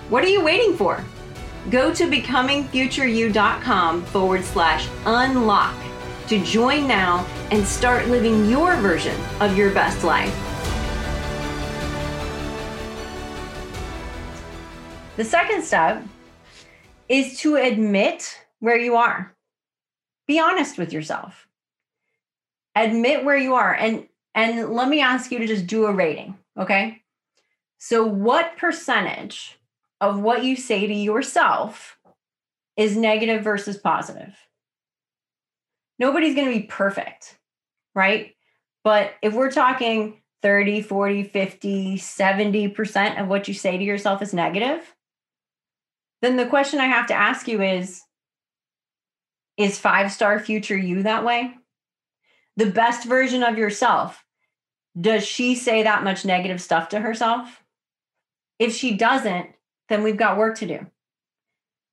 What 0.10 0.24
are 0.24 0.30
you 0.30 0.42
waiting 0.42 0.78
for? 0.78 1.04
Go 1.70 1.94
to 1.94 2.06
becomingfutureyou.com 2.06 4.06
forward 4.06 4.46
slash 4.46 4.88
unlock 5.06 5.76
to 6.28 6.42
join 6.44 6.88
now 6.88 7.26
and 7.52 7.66
start 7.66 8.08
living 8.08 8.50
your 8.50 8.78
version 8.78 9.20
of 9.42 9.58
your 9.58 9.72
best 9.72 10.04
life. 10.04 10.34
The 15.18 15.26
second 15.26 15.64
step 15.64 16.04
is 17.10 17.38
to 17.40 17.58
admit 17.58 18.40
where 18.60 18.78
you 18.78 18.96
are. 18.96 19.35
Be 20.28 20.40
honest 20.40 20.78
with 20.78 20.94
yourself. 20.94 21.48
Admit 22.76 23.24
where 23.24 23.38
you 23.38 23.56
are 23.56 23.74
and 23.74 24.08
and 24.34 24.70
let 24.70 24.90
me 24.90 25.00
ask 25.00 25.32
you 25.32 25.40
to 25.40 25.48
just 25.48 25.68
do 25.68 25.86
a 25.86 25.94
rating 25.94 26.38
okay? 26.60 27.02
So 27.78 28.06
what 28.06 28.58
percentage 28.58 29.58
of 30.02 30.20
what 30.20 30.44
you 30.44 30.56
say 30.56 30.88
to 30.88 30.94
yourself 30.94 31.98
is 32.76 32.98
negative 32.98 33.44
versus 33.44 33.78
positive? 33.78 34.36
Nobody's 36.00 36.36
going 36.36 36.52
to 36.52 36.60
be 36.60 36.66
perfect 36.66 37.38
right? 37.96 38.36
But 38.84 39.14
if 39.24 39.34
we're 39.34 39.52
talking 39.52 40.22
30 40.44 40.82
40 40.82 41.24
50 41.24 41.98
70% 41.98 43.20
of 43.20 43.28
what 43.28 43.48
you 43.48 43.54
say 43.56 43.78
to 43.78 43.84
yourself 43.84 44.22
is 44.22 44.32
negative 44.32 44.94
then 46.22 46.36
the 46.36 46.46
question 46.46 46.80
i 46.80 46.86
have 46.86 47.08
to 47.08 47.16
ask 47.16 47.48
you 47.48 47.64
is 47.64 48.04
is 49.58 49.80
five 49.80 50.12
star 50.12 50.40
future 50.40 50.78
you 50.78 51.04
that 51.04 51.24
way 51.24 51.56
the 52.58 52.72
best 52.72 53.06
version 53.06 53.44
of 53.44 53.58
yourself, 53.58 54.24
does 55.00 55.26
she 55.26 55.56
say 55.56 55.84
that 55.84 56.04
much 56.04 56.26
negative 56.26 56.62
stuff 56.62 56.90
to 56.90 57.00
herself? 57.00 57.64
If 58.60 58.74
she 58.74 58.96
doesn't, 58.96 59.50
then 59.90 60.04
we've 60.04 60.18
got 60.18 60.38
work 60.38 60.58
to 60.60 60.66
do. 60.66 60.88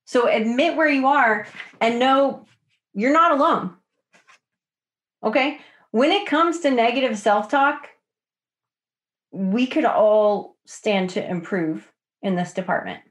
So 0.05 0.27
admit 0.27 0.75
where 0.75 0.89
you 0.89 1.07
are 1.07 1.47
and 1.81 1.99
know 1.99 2.45
you're 2.93 3.13
not 3.13 3.31
alone. 3.31 3.75
Okay? 5.23 5.59
When 5.91 6.11
it 6.11 6.27
comes 6.27 6.59
to 6.59 6.71
negative 6.71 7.17
self 7.17 7.49
talk, 7.49 7.89
we 9.31 9.67
could 9.67 9.85
all 9.85 10.55
stand 10.65 11.11
to 11.11 11.29
improve 11.29 11.91
in 12.21 12.35
this 12.35 12.53
department. 12.53 13.01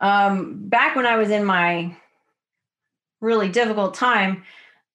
Um, 0.00 0.68
back 0.68 0.96
when 0.96 1.06
I 1.06 1.16
was 1.16 1.30
in 1.30 1.44
my 1.44 1.96
really 3.24 3.48
difficult 3.48 3.94
time, 3.94 4.44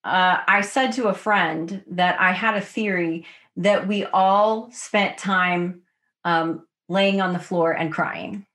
uh, 0.03 0.37
I 0.47 0.61
said 0.61 0.91
to 0.93 1.07
a 1.07 1.13
friend 1.13 1.83
that 1.91 2.19
I 2.21 2.31
had 2.31 2.55
a 2.55 2.61
theory 2.61 3.25
that 3.57 3.87
we 3.87 4.05
all 4.05 4.71
spent 4.71 5.17
time 5.17 5.81
um, 6.23 6.65
laying 6.87 7.19
on 7.19 7.33
the 7.33 7.39
floor 7.39 7.71
and 7.71 7.91
crying, 7.91 8.45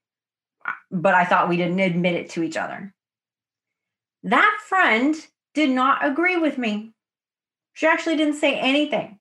but 0.90 1.14
I 1.14 1.24
thought 1.24 1.48
we 1.48 1.58
didn't 1.58 1.80
admit 1.80 2.14
it 2.14 2.30
to 2.30 2.42
each 2.42 2.56
other. 2.56 2.94
That 4.22 4.58
friend 4.66 5.14
did 5.52 5.70
not 5.70 6.04
agree 6.04 6.38
with 6.38 6.56
me. 6.56 6.94
She 7.74 7.86
actually 7.86 8.16
didn't 8.16 8.34
say 8.34 8.58
anything 8.58 9.18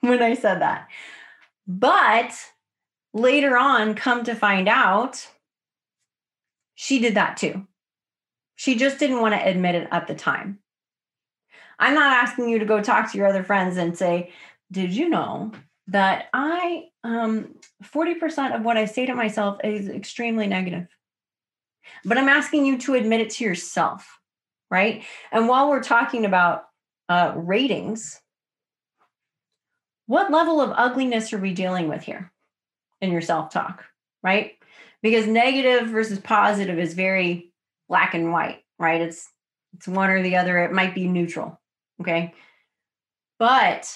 when 0.00 0.22
I 0.22 0.34
said 0.34 0.60
that. 0.60 0.88
But 1.66 2.32
later 3.12 3.56
on, 3.56 3.94
come 3.94 4.24
to 4.24 4.34
find 4.34 4.68
out, 4.68 5.26
she 6.74 7.00
did 7.00 7.16
that 7.16 7.36
too. 7.36 7.66
She 8.60 8.74
just 8.74 8.98
didn't 8.98 9.22
want 9.22 9.32
to 9.32 9.48
admit 9.48 9.74
it 9.74 9.88
at 9.90 10.06
the 10.06 10.14
time. 10.14 10.58
I'm 11.78 11.94
not 11.94 12.12
asking 12.12 12.50
you 12.50 12.58
to 12.58 12.66
go 12.66 12.82
talk 12.82 13.10
to 13.10 13.16
your 13.16 13.26
other 13.26 13.42
friends 13.42 13.78
and 13.78 13.96
say, 13.96 14.34
Did 14.70 14.94
you 14.94 15.08
know 15.08 15.52
that 15.86 16.26
I, 16.34 16.88
um, 17.02 17.54
40% 17.82 18.54
of 18.54 18.62
what 18.62 18.76
I 18.76 18.84
say 18.84 19.06
to 19.06 19.14
myself 19.14 19.60
is 19.64 19.88
extremely 19.88 20.46
negative? 20.46 20.88
But 22.04 22.18
I'm 22.18 22.28
asking 22.28 22.66
you 22.66 22.76
to 22.80 22.96
admit 22.96 23.22
it 23.22 23.30
to 23.30 23.44
yourself, 23.44 24.18
right? 24.70 25.04
And 25.32 25.48
while 25.48 25.70
we're 25.70 25.82
talking 25.82 26.26
about 26.26 26.64
uh, 27.08 27.32
ratings, 27.36 28.20
what 30.04 30.30
level 30.30 30.60
of 30.60 30.74
ugliness 30.76 31.32
are 31.32 31.38
we 31.38 31.54
dealing 31.54 31.88
with 31.88 32.02
here 32.02 32.30
in 33.00 33.10
your 33.10 33.22
self 33.22 33.50
talk, 33.50 33.86
right? 34.22 34.58
Because 35.00 35.26
negative 35.26 35.88
versus 35.88 36.18
positive 36.18 36.78
is 36.78 36.92
very 36.92 37.49
black 37.90 38.14
and 38.14 38.32
white, 38.32 38.64
right? 38.78 39.02
It's 39.02 39.28
it's 39.74 39.86
one 39.86 40.08
or 40.08 40.22
the 40.22 40.36
other. 40.36 40.58
It 40.58 40.72
might 40.72 40.94
be 40.94 41.06
neutral. 41.06 41.60
Okay. 42.00 42.32
But 43.38 43.94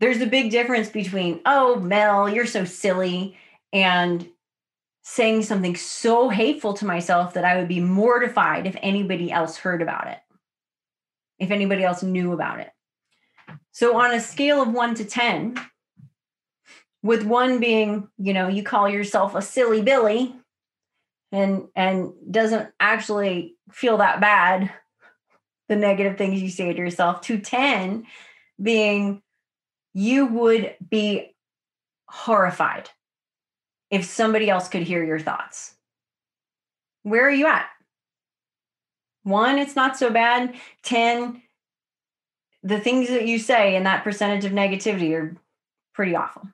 there's 0.00 0.20
a 0.20 0.26
big 0.26 0.50
difference 0.50 0.88
between, 0.88 1.40
oh, 1.46 1.76
Mel, 1.76 2.28
you're 2.28 2.46
so 2.46 2.64
silly, 2.64 3.36
and 3.72 4.28
saying 5.02 5.42
something 5.42 5.76
so 5.76 6.28
hateful 6.28 6.74
to 6.74 6.84
myself 6.84 7.34
that 7.34 7.44
I 7.44 7.56
would 7.56 7.68
be 7.68 7.80
mortified 7.80 8.66
if 8.66 8.76
anybody 8.82 9.30
else 9.30 9.56
heard 9.56 9.80
about 9.80 10.08
it, 10.08 10.18
if 11.38 11.50
anybody 11.50 11.84
else 11.84 12.02
knew 12.02 12.32
about 12.32 12.60
it. 12.60 12.70
So, 13.70 13.96
on 13.96 14.12
a 14.12 14.20
scale 14.20 14.60
of 14.60 14.72
one 14.72 14.94
to 14.96 15.04
10, 15.04 15.56
with 17.02 17.22
one 17.24 17.60
being, 17.60 18.08
you 18.18 18.34
know, 18.34 18.48
you 18.48 18.62
call 18.62 18.88
yourself 18.88 19.34
a 19.34 19.42
silly 19.42 19.82
Billy 19.82 20.34
and 21.36 21.68
and 21.76 22.12
doesn't 22.30 22.70
actually 22.80 23.56
feel 23.70 23.98
that 23.98 24.20
bad 24.20 24.72
the 25.68 25.76
negative 25.76 26.16
things 26.16 26.40
you 26.40 26.48
say 26.48 26.72
to 26.72 26.78
yourself 26.78 27.20
to 27.20 27.38
10 27.38 28.06
being 28.60 29.22
you 29.92 30.26
would 30.26 30.74
be 30.88 31.34
horrified 32.08 32.88
if 33.90 34.04
somebody 34.04 34.48
else 34.48 34.68
could 34.68 34.82
hear 34.82 35.04
your 35.04 35.18
thoughts. 35.18 35.74
Where 37.02 37.26
are 37.26 37.30
you 37.30 37.46
at? 37.46 37.66
One, 39.22 39.58
it's 39.58 39.76
not 39.76 39.96
so 39.96 40.10
bad. 40.10 40.54
10, 40.82 41.42
the 42.62 42.80
things 42.80 43.08
that 43.08 43.26
you 43.26 43.38
say 43.38 43.76
and 43.76 43.86
that 43.86 44.04
percentage 44.04 44.44
of 44.44 44.52
negativity 44.52 45.14
are 45.14 45.36
pretty 45.94 46.14
awful. 46.14 46.48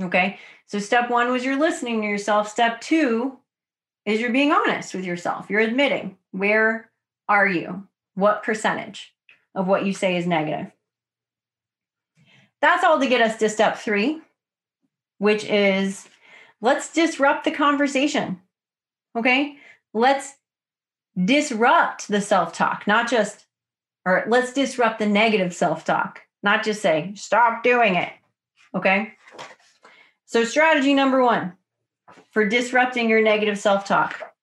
Okay. 0.00 0.38
So 0.66 0.78
step 0.78 1.10
one 1.10 1.30
was 1.30 1.44
you're 1.44 1.58
listening 1.58 2.00
to 2.00 2.06
yourself. 2.06 2.48
Step 2.48 2.80
two 2.80 3.38
is 4.04 4.20
you're 4.20 4.32
being 4.32 4.52
honest 4.52 4.94
with 4.94 5.04
yourself. 5.04 5.46
You're 5.50 5.60
admitting 5.60 6.16
where 6.30 6.90
are 7.28 7.46
you? 7.46 7.86
What 8.14 8.42
percentage 8.42 9.14
of 9.54 9.66
what 9.66 9.84
you 9.86 9.92
say 9.92 10.16
is 10.16 10.26
negative? 10.26 10.72
That's 12.60 12.84
all 12.84 12.98
to 12.98 13.06
get 13.06 13.20
us 13.20 13.36
to 13.38 13.48
step 13.48 13.78
three, 13.78 14.20
which 15.18 15.44
is 15.44 16.08
let's 16.60 16.92
disrupt 16.92 17.44
the 17.44 17.50
conversation. 17.50 18.40
Okay. 19.16 19.56
Let's 19.94 20.34
disrupt 21.24 22.08
the 22.08 22.20
self 22.20 22.52
talk, 22.52 22.86
not 22.86 23.10
just, 23.10 23.46
or 24.04 24.24
let's 24.28 24.52
disrupt 24.52 24.98
the 24.98 25.06
negative 25.06 25.54
self 25.54 25.84
talk, 25.84 26.22
not 26.42 26.64
just 26.64 26.82
say, 26.82 27.12
stop 27.14 27.62
doing 27.62 27.96
it. 27.96 28.12
Okay. 28.74 29.14
So, 30.28 30.44
strategy 30.44 30.92
number 30.92 31.24
one 31.24 31.54
for 32.32 32.46
disrupting 32.46 33.08
your 33.08 33.22
negative 33.22 33.58
self 33.58 33.86
talk. 33.86 34.34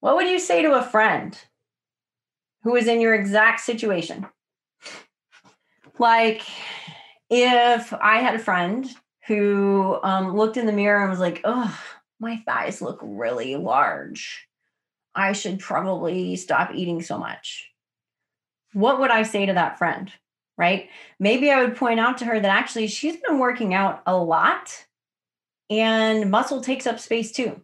What 0.00 0.16
would 0.16 0.26
you 0.26 0.38
say 0.38 0.62
to 0.62 0.72
a 0.72 0.82
friend 0.82 1.38
who 2.62 2.76
is 2.76 2.88
in 2.88 3.02
your 3.02 3.14
exact 3.14 3.60
situation? 3.60 4.26
Like, 5.98 6.40
if 7.28 7.92
I 7.92 8.20
had 8.20 8.34
a 8.34 8.38
friend 8.38 8.88
who 9.26 9.98
um, 10.02 10.34
looked 10.34 10.56
in 10.56 10.64
the 10.64 10.72
mirror 10.72 11.02
and 11.02 11.10
was 11.10 11.20
like, 11.20 11.42
oh, 11.44 11.78
my 12.18 12.42
thighs 12.46 12.80
look 12.80 13.00
really 13.02 13.56
large. 13.56 14.48
I 15.14 15.32
should 15.32 15.58
probably 15.58 16.36
stop 16.36 16.74
eating 16.74 17.02
so 17.02 17.18
much. 17.18 17.70
What 18.72 18.98
would 19.00 19.10
I 19.10 19.24
say 19.24 19.44
to 19.44 19.52
that 19.52 19.76
friend? 19.76 20.10
Right? 20.56 20.88
Maybe 21.18 21.50
I 21.50 21.64
would 21.64 21.76
point 21.76 21.98
out 21.98 22.18
to 22.18 22.26
her 22.26 22.38
that 22.38 22.50
actually 22.50 22.86
she's 22.86 23.16
been 23.16 23.38
working 23.38 23.74
out 23.74 24.02
a 24.06 24.16
lot 24.16 24.86
and 25.68 26.30
muscle 26.30 26.60
takes 26.60 26.86
up 26.86 27.00
space 27.00 27.32
too. 27.32 27.60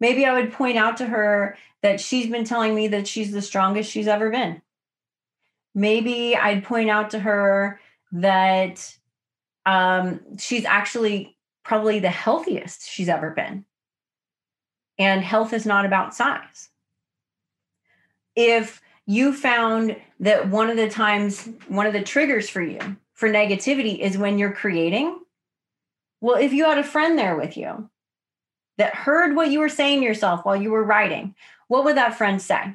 Maybe 0.00 0.24
I 0.26 0.32
would 0.32 0.52
point 0.52 0.76
out 0.76 0.96
to 0.98 1.06
her 1.06 1.56
that 1.82 2.00
she's 2.00 2.30
been 2.30 2.44
telling 2.44 2.74
me 2.74 2.88
that 2.88 3.06
she's 3.06 3.30
the 3.30 3.42
strongest 3.42 3.90
she's 3.90 4.08
ever 4.08 4.30
been. 4.30 4.60
Maybe 5.74 6.36
I'd 6.36 6.64
point 6.64 6.90
out 6.90 7.10
to 7.10 7.18
her 7.18 7.80
that 8.12 8.96
um, 9.66 10.20
she's 10.38 10.64
actually 10.64 11.36
probably 11.64 11.98
the 11.98 12.10
healthiest 12.10 12.88
she's 12.88 13.08
ever 13.08 13.30
been. 13.30 13.64
And 14.98 15.22
health 15.22 15.52
is 15.52 15.66
not 15.66 15.86
about 15.86 16.14
size. 16.14 16.70
If 18.36 18.80
you 19.06 19.32
found 19.32 19.96
that 20.20 20.48
one 20.48 20.70
of 20.70 20.76
the 20.76 20.88
times, 20.88 21.48
one 21.68 21.86
of 21.86 21.92
the 21.92 22.02
triggers 22.02 22.48
for 22.48 22.62
you 22.62 22.78
for 23.12 23.28
negativity 23.28 23.98
is 23.98 24.18
when 24.18 24.38
you're 24.38 24.52
creating, 24.52 25.18
well, 26.20 26.36
if 26.36 26.52
you 26.52 26.64
had 26.64 26.78
a 26.78 26.84
friend 26.84 27.18
there 27.18 27.36
with 27.36 27.56
you 27.56 27.90
that 28.78 28.94
heard 28.94 29.36
what 29.36 29.50
you 29.50 29.60
were 29.60 29.68
saying 29.68 30.00
to 30.00 30.06
yourself 30.06 30.44
while 30.44 30.56
you 30.56 30.70
were 30.70 30.84
writing, 30.84 31.34
what 31.68 31.84
would 31.84 31.96
that 31.96 32.16
friend 32.16 32.40
say? 32.40 32.74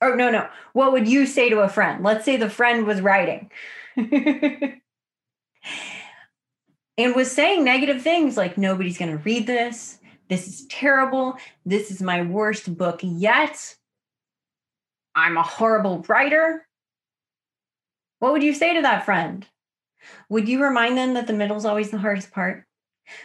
Or 0.00 0.16
no, 0.16 0.30
no, 0.30 0.48
what 0.72 0.92
would 0.92 1.08
you 1.08 1.26
say 1.26 1.50
to 1.50 1.60
a 1.60 1.68
friend? 1.68 2.02
Let's 2.02 2.24
say 2.24 2.36
the 2.36 2.48
friend 2.48 2.86
was 2.86 3.00
writing. 3.00 3.50
and 7.00 7.14
was 7.14 7.30
saying 7.30 7.64
negative 7.64 8.02
things 8.02 8.36
like 8.36 8.58
nobody's 8.58 8.98
going 8.98 9.10
to 9.10 9.22
read 9.24 9.46
this 9.46 9.98
this 10.28 10.46
is 10.46 10.66
terrible 10.66 11.36
this 11.66 11.90
is 11.90 12.02
my 12.02 12.22
worst 12.22 12.76
book 12.76 13.00
yet 13.02 13.76
i'm 15.14 15.36
a 15.36 15.42
horrible 15.42 16.04
writer. 16.08 16.66
What 18.20 18.32
would 18.32 18.42
you 18.42 18.54
say 18.54 18.74
to 18.74 18.82
that 18.82 19.04
friend? 19.04 19.46
Would 20.28 20.48
you 20.48 20.62
remind 20.62 20.96
them 20.96 21.14
that 21.14 21.26
the 21.26 21.32
middle 21.32 21.56
is 21.56 21.64
always 21.64 21.90
the 21.90 21.98
hardest 21.98 22.30
part? 22.30 22.64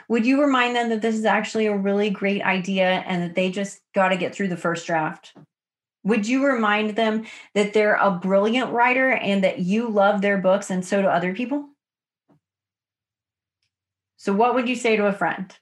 Would 0.07 0.25
you 0.25 0.41
remind 0.41 0.75
them 0.75 0.89
that 0.89 1.01
this 1.01 1.15
is 1.15 1.25
actually 1.25 1.67
a 1.67 1.77
really 1.77 2.09
great 2.09 2.41
idea 2.41 3.03
and 3.05 3.21
that 3.21 3.35
they 3.35 3.51
just 3.51 3.81
got 3.93 4.09
to 4.09 4.17
get 4.17 4.33
through 4.33 4.47
the 4.47 4.57
first 4.57 4.87
draft? 4.87 5.33
Would 6.03 6.27
you 6.27 6.45
remind 6.45 6.95
them 6.95 7.25
that 7.53 7.73
they're 7.73 7.95
a 7.95 8.11
brilliant 8.11 8.71
writer 8.71 9.11
and 9.11 9.43
that 9.43 9.59
you 9.59 9.89
love 9.89 10.21
their 10.21 10.37
books 10.37 10.69
and 10.69 10.85
so 10.85 11.01
do 11.01 11.07
other 11.07 11.33
people? 11.33 11.67
So, 14.17 14.33
what 14.33 14.55
would 14.55 14.69
you 14.69 14.75
say 14.75 14.95
to 14.95 15.07
a 15.07 15.13
friend? 15.13 15.55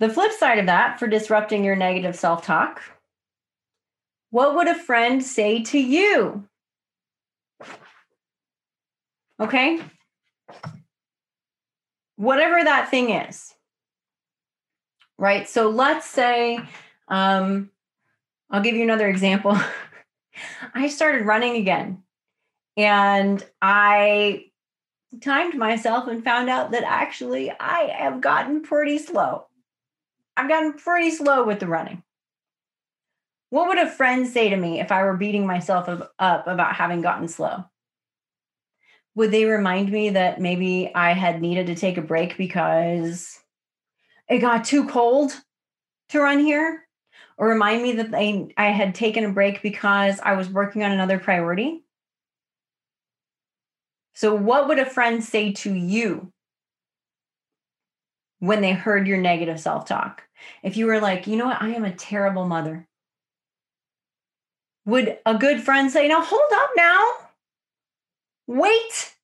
The 0.00 0.08
flip 0.08 0.32
side 0.32 0.58
of 0.58 0.66
that 0.66 0.98
for 0.98 1.06
disrupting 1.06 1.64
your 1.64 1.76
negative 1.76 2.16
self 2.16 2.44
talk, 2.44 2.82
what 4.34 4.56
would 4.56 4.66
a 4.66 4.74
friend 4.74 5.22
say 5.22 5.62
to 5.62 5.78
you? 5.78 6.42
Okay. 9.38 9.80
Whatever 12.16 12.64
that 12.64 12.90
thing 12.90 13.10
is. 13.10 13.54
Right. 15.18 15.48
So 15.48 15.70
let's 15.70 16.06
say, 16.06 16.58
um, 17.06 17.70
I'll 18.50 18.60
give 18.60 18.74
you 18.74 18.82
another 18.82 19.08
example. 19.08 19.56
I 20.74 20.88
started 20.88 21.26
running 21.26 21.54
again 21.54 22.02
and 22.76 23.40
I 23.62 24.46
timed 25.20 25.54
myself 25.54 26.08
and 26.08 26.24
found 26.24 26.50
out 26.50 26.72
that 26.72 26.82
actually 26.82 27.52
I 27.52 27.94
have 27.96 28.20
gotten 28.20 28.62
pretty 28.62 28.98
slow. 28.98 29.46
I've 30.36 30.48
gotten 30.48 30.72
pretty 30.72 31.12
slow 31.12 31.44
with 31.44 31.60
the 31.60 31.68
running. 31.68 32.03
What 33.54 33.68
would 33.68 33.78
a 33.78 33.88
friend 33.88 34.26
say 34.26 34.48
to 34.48 34.56
me 34.56 34.80
if 34.80 34.90
I 34.90 35.04
were 35.04 35.16
beating 35.16 35.46
myself 35.46 35.88
up 36.18 36.46
about 36.48 36.74
having 36.74 37.02
gotten 37.02 37.28
slow? 37.28 37.64
Would 39.14 39.30
they 39.30 39.44
remind 39.44 39.92
me 39.92 40.10
that 40.10 40.40
maybe 40.40 40.90
I 40.92 41.12
had 41.12 41.40
needed 41.40 41.68
to 41.68 41.76
take 41.76 41.96
a 41.96 42.02
break 42.02 42.36
because 42.36 43.38
it 44.28 44.40
got 44.40 44.64
too 44.64 44.88
cold 44.88 45.40
to 46.08 46.18
run 46.18 46.40
here? 46.40 46.84
Or 47.38 47.46
remind 47.46 47.84
me 47.84 47.92
that 47.92 48.12
I, 48.12 48.48
I 48.56 48.70
had 48.70 48.92
taken 48.92 49.24
a 49.24 49.30
break 49.30 49.62
because 49.62 50.18
I 50.18 50.32
was 50.32 50.50
working 50.50 50.82
on 50.82 50.90
another 50.90 51.20
priority? 51.20 51.84
So, 54.14 54.34
what 54.34 54.66
would 54.66 54.80
a 54.80 54.84
friend 54.84 55.22
say 55.22 55.52
to 55.52 55.72
you 55.72 56.32
when 58.40 58.62
they 58.62 58.72
heard 58.72 59.06
your 59.06 59.18
negative 59.18 59.60
self 59.60 59.84
talk? 59.84 60.24
If 60.64 60.76
you 60.76 60.86
were 60.86 61.00
like, 61.00 61.28
you 61.28 61.36
know 61.36 61.46
what, 61.46 61.62
I 61.62 61.68
am 61.68 61.84
a 61.84 61.94
terrible 61.94 62.48
mother. 62.48 62.88
Would 64.86 65.18
a 65.24 65.36
good 65.36 65.62
friend 65.62 65.90
say, 65.90 66.08
now 66.08 66.22
hold 66.22 66.52
up 66.52 66.70
now, 66.76 67.06
wait, 68.46 69.14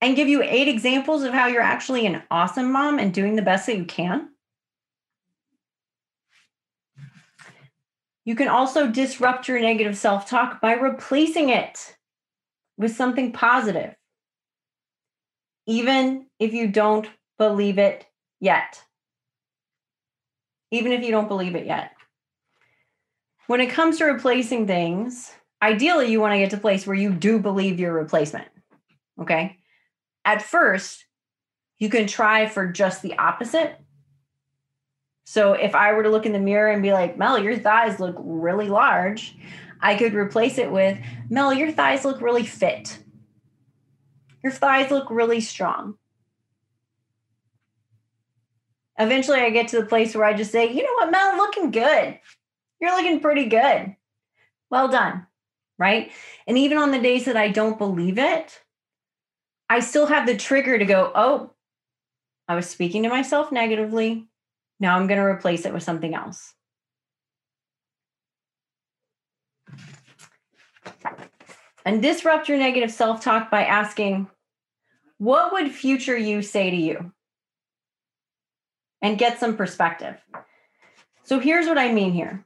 and 0.00 0.16
give 0.16 0.28
you 0.28 0.42
eight 0.42 0.68
examples 0.68 1.22
of 1.22 1.32
how 1.32 1.46
you're 1.46 1.62
actually 1.62 2.06
an 2.06 2.22
awesome 2.30 2.72
mom 2.72 2.98
and 2.98 3.14
doing 3.14 3.36
the 3.36 3.42
best 3.42 3.66
that 3.66 3.78
you 3.78 3.84
can? 3.84 4.30
You 8.24 8.34
can 8.34 8.48
also 8.48 8.90
disrupt 8.90 9.48
your 9.48 9.60
negative 9.60 9.96
self 9.96 10.28
talk 10.28 10.60
by 10.60 10.72
replacing 10.72 11.50
it 11.50 11.96
with 12.76 12.96
something 12.96 13.32
positive, 13.32 13.94
even 15.66 16.26
if 16.40 16.52
you 16.52 16.68
don't 16.68 17.08
believe 17.38 17.78
it 17.78 18.06
yet. 18.40 18.82
Even 20.70 20.90
if 20.92 21.04
you 21.04 21.12
don't 21.12 21.28
believe 21.28 21.54
it 21.54 21.66
yet. 21.66 21.93
When 23.46 23.60
it 23.60 23.70
comes 23.70 23.98
to 23.98 24.04
replacing 24.04 24.66
things, 24.66 25.32
ideally 25.60 26.10
you 26.10 26.20
want 26.20 26.32
to 26.32 26.38
get 26.38 26.50
to 26.50 26.56
a 26.56 26.60
place 26.60 26.86
where 26.86 26.96
you 26.96 27.12
do 27.12 27.38
believe 27.38 27.78
your 27.78 27.92
replacement. 27.92 28.48
Okay. 29.20 29.58
At 30.24 30.42
first, 30.42 31.04
you 31.78 31.88
can 31.88 32.06
try 32.06 32.46
for 32.46 32.66
just 32.66 33.02
the 33.02 33.18
opposite. 33.18 33.78
So 35.24 35.52
if 35.52 35.74
I 35.74 35.92
were 35.92 36.02
to 36.02 36.10
look 36.10 36.26
in 36.26 36.32
the 36.32 36.38
mirror 36.38 36.70
and 36.70 36.82
be 36.82 36.92
like, 36.92 37.18
Mel, 37.18 37.38
your 37.38 37.58
thighs 37.58 38.00
look 38.00 38.16
really 38.18 38.68
large, 38.68 39.36
I 39.80 39.94
could 39.96 40.14
replace 40.14 40.58
it 40.58 40.70
with 40.70 40.98
Mel, 41.28 41.52
your 41.52 41.72
thighs 41.72 42.04
look 42.04 42.20
really 42.20 42.44
fit. 42.44 42.98
Your 44.42 44.52
thighs 44.52 44.90
look 44.90 45.10
really 45.10 45.40
strong. 45.40 45.96
Eventually, 48.98 49.40
I 49.40 49.50
get 49.50 49.68
to 49.68 49.80
the 49.80 49.86
place 49.86 50.14
where 50.14 50.24
I 50.24 50.34
just 50.34 50.52
say, 50.52 50.72
you 50.72 50.82
know 50.82 50.92
what, 50.94 51.10
Mel, 51.10 51.36
looking 51.36 51.70
good. 51.70 52.18
You're 52.84 52.94
looking 52.94 53.20
pretty 53.20 53.46
good. 53.46 53.96
Well 54.70 54.88
done. 54.88 55.26
Right. 55.78 56.12
And 56.46 56.58
even 56.58 56.76
on 56.76 56.90
the 56.90 56.98
days 56.98 57.24
that 57.24 57.36
I 57.36 57.48
don't 57.48 57.78
believe 57.78 58.18
it, 58.18 58.60
I 59.70 59.80
still 59.80 60.04
have 60.04 60.26
the 60.26 60.36
trigger 60.36 60.78
to 60.78 60.84
go, 60.84 61.10
oh, 61.14 61.54
I 62.46 62.54
was 62.54 62.68
speaking 62.68 63.04
to 63.04 63.08
myself 63.08 63.50
negatively. 63.50 64.28
Now 64.80 64.98
I'm 64.98 65.06
going 65.06 65.18
to 65.18 65.24
replace 65.24 65.64
it 65.64 65.72
with 65.72 65.82
something 65.82 66.14
else. 66.14 66.52
and 71.86 72.02
disrupt 72.02 72.50
your 72.50 72.58
negative 72.58 72.90
self 72.90 73.22
talk 73.22 73.50
by 73.50 73.64
asking, 73.64 74.28
What 75.16 75.54
would 75.54 75.72
future 75.72 76.18
you 76.18 76.42
say 76.42 76.68
to 76.68 76.76
you? 76.76 77.12
And 79.00 79.16
get 79.18 79.40
some 79.40 79.56
perspective. 79.56 80.22
So 81.22 81.38
here's 81.38 81.66
what 81.66 81.78
I 81.78 81.90
mean 81.90 82.12
here. 82.12 82.44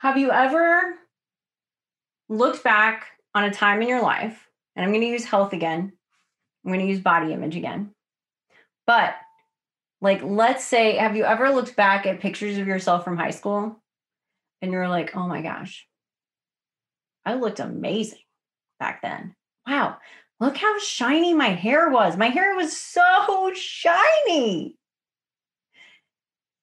Have 0.00 0.16
you 0.16 0.30
ever 0.30 0.94
looked 2.30 2.64
back 2.64 3.08
on 3.34 3.44
a 3.44 3.50
time 3.50 3.82
in 3.82 3.88
your 3.88 4.00
life, 4.00 4.48
and 4.74 4.82
I'm 4.82 4.92
going 4.92 5.02
to 5.02 5.06
use 5.06 5.26
health 5.26 5.52
again, 5.52 5.92
I'm 6.64 6.72
going 6.72 6.80
to 6.80 6.90
use 6.90 7.00
body 7.00 7.34
image 7.34 7.54
again. 7.54 7.90
But 8.86 9.14
like, 10.00 10.22
let's 10.22 10.64
say, 10.64 10.96
have 10.96 11.16
you 11.16 11.24
ever 11.24 11.50
looked 11.50 11.76
back 11.76 12.06
at 12.06 12.20
pictures 12.20 12.56
of 12.56 12.66
yourself 12.66 13.04
from 13.04 13.18
high 13.18 13.30
school 13.30 13.82
and 14.62 14.72
you're 14.72 14.88
like, 14.88 15.14
oh 15.14 15.28
my 15.28 15.42
gosh, 15.42 15.86
I 17.26 17.34
looked 17.34 17.60
amazing 17.60 18.20
back 18.78 19.02
then. 19.02 19.34
Wow, 19.66 19.98
look 20.40 20.56
how 20.56 20.78
shiny 20.78 21.34
my 21.34 21.48
hair 21.48 21.90
was. 21.90 22.16
My 22.16 22.28
hair 22.28 22.56
was 22.56 22.74
so 22.74 23.52
shiny. 23.54 24.78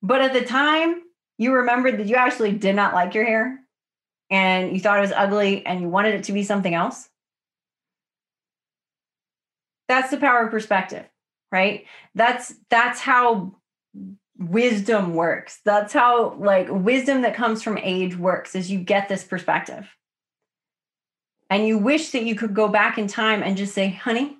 But 0.02 0.22
at 0.22 0.34
the 0.34 0.44
time, 0.44 1.04
you 1.38 1.54
remembered 1.54 2.00
that 2.00 2.08
you 2.08 2.16
actually 2.16 2.52
did 2.52 2.76
not 2.76 2.94
like 2.94 3.14
your 3.14 3.26
hair 3.26 3.60
and 4.30 4.74
you 4.74 4.80
thought 4.80 4.98
it 4.98 5.02
was 5.02 5.12
ugly 5.12 5.66
and 5.66 5.82
you 5.82 5.90
wanted 5.90 6.16
it 6.16 6.24
to 6.26 6.34
be 6.34 6.44
something 6.44 6.74
else. 6.74 7.10
That's 9.88 10.12
the 10.12 10.18
power 10.18 10.46
of 10.46 10.52
perspective, 10.52 11.06
right? 11.52 11.86
That's 12.14 12.54
that's 12.70 13.00
how 13.00 13.56
wisdom 14.38 15.14
works. 15.14 15.62
That's 15.64 15.94
how 15.94 16.36
like 16.36 16.68
wisdom 16.70 17.22
that 17.22 17.36
comes 17.36 17.64
from 17.64 17.78
age 17.78 18.18
works 18.18 18.56
is 18.56 18.70
you 18.70 18.80
get 18.80 19.08
this 19.08 19.24
perspective. 19.24 19.88
And 21.50 21.66
you 21.66 21.78
wish 21.78 22.12
that 22.12 22.24
you 22.24 22.36
could 22.36 22.54
go 22.54 22.68
back 22.68 22.98
in 22.98 23.08
time 23.08 23.42
and 23.42 23.56
just 23.56 23.74
say, 23.74 23.90
"Honey, 23.90 24.38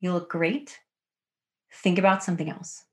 you 0.00 0.12
look 0.12 0.30
great. 0.30 0.78
Think 1.82 1.98
about 1.98 2.22
something 2.22 2.48
else." 2.48 2.84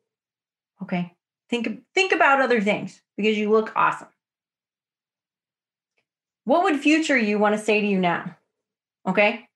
Okay? 0.82 1.14
Think 1.52 1.82
think 1.94 2.14
about 2.14 2.42
other 2.42 2.62
things 2.62 3.02
because 3.18 3.38
you 3.38 3.52
look 3.52 3.74
awesome. 3.76 4.08
What 6.46 6.64
would 6.64 6.80
future 6.80 7.18
you 7.18 7.38
want 7.38 7.56
to 7.56 7.62
say 7.62 7.82
to 7.82 7.88
you 7.88 8.00
now? 8.00 8.38
Okay? 9.06 9.50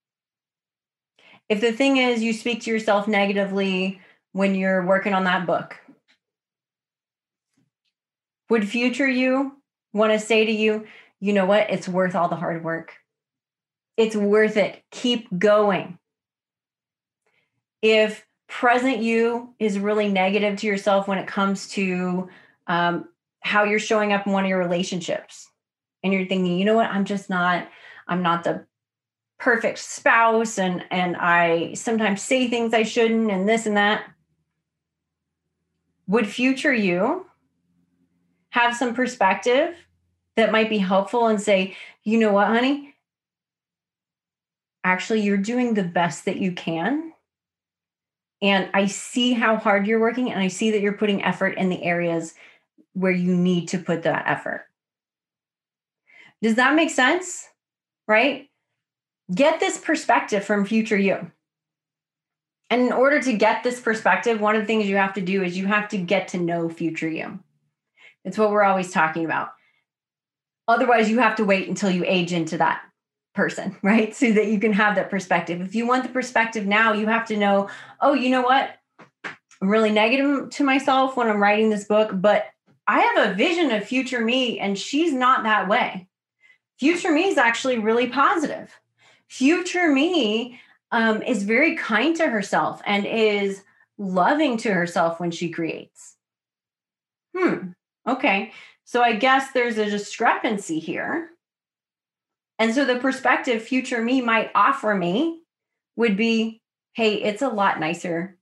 If 1.47 1.61
the 1.61 1.71
thing 1.71 1.95
is 1.95 2.21
you 2.21 2.33
speak 2.33 2.63
to 2.63 2.69
yourself 2.69 3.07
negatively 3.07 4.01
when 4.33 4.55
you're 4.55 4.85
working 4.85 5.13
on 5.13 5.23
that 5.23 5.47
book, 5.47 5.79
would 8.49 8.67
future 8.67 9.07
you 9.07 9.55
want 9.93 10.11
to 10.11 10.19
say 10.19 10.45
to 10.45 10.51
you, 10.51 10.85
you 11.21 11.31
know 11.31 11.45
what? 11.45 11.69
It's 11.69 11.87
worth 11.87 12.13
all 12.13 12.27
the 12.27 12.35
hard 12.35 12.61
work. 12.61 12.93
It's 13.95 14.17
worth 14.17 14.57
it. 14.57 14.83
Keep 14.91 15.39
going. 15.39 15.97
If 17.81 18.25
present 18.59 18.99
you 18.99 19.53
is 19.59 19.77
really 19.77 20.07
negative 20.07 20.57
to 20.57 20.65
yourself 20.65 21.09
when 21.09 21.17
it 21.17 21.27
comes 21.27 21.67
to 21.67 22.29
um, 22.67 23.09
how 23.41 23.65
you're 23.65 23.79
showing 23.79 24.13
up 24.13 24.25
in 24.25 24.31
one 24.31 24.45
of 24.45 24.49
your 24.49 24.59
relationships, 24.59 25.51
and 26.01 26.13
you're 26.13 26.25
thinking, 26.25 26.57
you 26.57 26.63
know 26.63 26.75
what? 26.75 26.89
I'm 26.89 27.03
just 27.03 27.29
not, 27.29 27.67
I'm 28.07 28.23
not 28.23 28.45
the 28.45 28.65
perfect 29.37 29.79
spouse 29.79 30.57
and 30.57 30.85
and 30.89 31.17
I 31.17 31.73
sometimes 31.73 32.21
say 32.21 32.47
things 32.47 32.73
I 32.73 32.83
shouldn't 32.83 33.29
and 33.29 33.47
this 33.47 33.65
and 33.65 33.75
that. 33.75 34.05
Would 36.07 36.25
future 36.25 36.73
you 36.73 37.25
have 38.51 38.73
some 38.73 38.93
perspective 38.93 39.75
that 40.37 40.53
might 40.53 40.69
be 40.69 40.77
helpful 40.77 41.27
and 41.27 41.41
say, 41.41 41.75
you 42.03 42.17
know 42.17 42.31
what, 42.31 42.47
honey? 42.47 42.95
Actually, 44.85 45.21
you're 45.21 45.35
doing 45.35 45.73
the 45.73 45.83
best 45.83 46.23
that 46.23 46.37
you 46.37 46.53
can. 46.53 47.11
And 48.41 48.69
I 48.73 48.87
see 48.87 49.33
how 49.33 49.57
hard 49.57 49.87
you're 49.87 49.99
working, 49.99 50.31
and 50.31 50.41
I 50.41 50.49
see 50.49 50.71
that 50.71 50.81
you're 50.81 50.93
putting 50.93 51.23
effort 51.23 51.57
in 51.57 51.69
the 51.69 51.83
areas 51.83 52.33
where 52.93 53.11
you 53.11 53.35
need 53.35 53.69
to 53.69 53.77
put 53.77 54.03
that 54.03 54.25
effort. 54.27 54.65
Does 56.41 56.55
that 56.55 56.75
make 56.75 56.89
sense? 56.89 57.47
Right? 58.07 58.49
Get 59.33 59.59
this 59.59 59.77
perspective 59.77 60.43
from 60.43 60.65
future 60.65 60.97
you. 60.97 61.31
And 62.69 62.81
in 62.81 62.91
order 62.91 63.21
to 63.21 63.33
get 63.33 63.63
this 63.63 63.79
perspective, 63.79 64.41
one 64.41 64.55
of 64.55 64.61
the 64.61 64.65
things 64.65 64.87
you 64.87 64.97
have 64.97 65.13
to 65.13 65.21
do 65.21 65.43
is 65.43 65.57
you 65.57 65.67
have 65.67 65.87
to 65.89 65.97
get 65.97 66.29
to 66.29 66.37
know 66.37 66.69
future 66.69 67.09
you. 67.09 67.39
It's 68.23 68.37
what 68.37 68.51
we're 68.51 68.63
always 68.63 68.91
talking 68.91 69.23
about. 69.23 69.49
Otherwise, 70.67 71.09
you 71.09 71.19
have 71.19 71.35
to 71.35 71.45
wait 71.45 71.69
until 71.69 71.91
you 71.91 72.03
age 72.05 72.33
into 72.33 72.57
that 72.57 72.81
person, 73.35 73.77
right? 73.83 74.15
So 74.15 74.31
that 74.31 74.47
you 74.47 74.59
can 74.59 74.73
have 74.73 74.95
that 74.95 75.09
perspective. 75.09 75.61
If 75.61 75.75
you 75.75 75.87
want 75.87 76.03
the 76.03 76.09
perspective 76.09 76.65
now, 76.65 76.93
you 76.93 77.07
have 77.07 77.27
to 77.27 77.37
know, 77.37 77.69
oh, 78.01 78.13
you 78.13 78.29
know 78.29 78.41
what? 78.41 78.71
I'm 79.61 79.69
really 79.69 79.91
negative 79.91 80.49
to 80.49 80.63
myself 80.63 81.15
when 81.15 81.29
I'm 81.29 81.41
writing 81.41 81.69
this 81.69 81.85
book, 81.85 82.11
but 82.13 82.47
I 82.87 82.99
have 82.99 83.31
a 83.31 83.33
vision 83.33 83.71
of 83.71 83.83
future 83.83 84.23
me, 84.23 84.59
and 84.59 84.77
she's 84.77 85.13
not 85.13 85.43
that 85.43 85.67
way. 85.67 86.07
Future 86.79 87.11
me 87.11 87.25
is 87.25 87.37
actually 87.37 87.79
really 87.79 88.07
positive. 88.07 88.71
Future 89.27 89.91
me 89.91 90.59
um, 90.91 91.21
is 91.23 91.43
very 91.43 91.75
kind 91.75 92.15
to 92.17 92.27
herself 92.27 92.81
and 92.85 93.05
is 93.05 93.63
loving 93.97 94.57
to 94.57 94.73
herself 94.73 95.19
when 95.19 95.31
she 95.31 95.49
creates. 95.49 96.15
Hmm. 97.35 97.69
Okay. 98.07 98.51
So 98.83 99.01
I 99.01 99.15
guess 99.15 99.51
there's 99.51 99.77
a 99.77 99.89
discrepancy 99.89 100.79
here. 100.79 101.31
And 102.59 102.73
so 102.73 102.85
the 102.85 102.99
perspective 102.99 103.61
future 103.63 104.01
me 104.01 104.21
might 104.21 104.51
offer 104.55 104.95
me 104.95 105.41
would 105.95 106.17
be 106.17 106.61
hey, 106.93 107.15
it's 107.15 107.41
a 107.41 107.49
lot 107.49 107.77
nicer, 107.77 108.37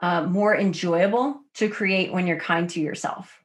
uh, 0.00 0.22
more 0.22 0.56
enjoyable 0.56 1.38
to 1.54 1.68
create 1.68 2.10
when 2.10 2.26
you're 2.26 2.40
kind 2.40 2.70
to 2.70 2.80
yourself. 2.80 3.38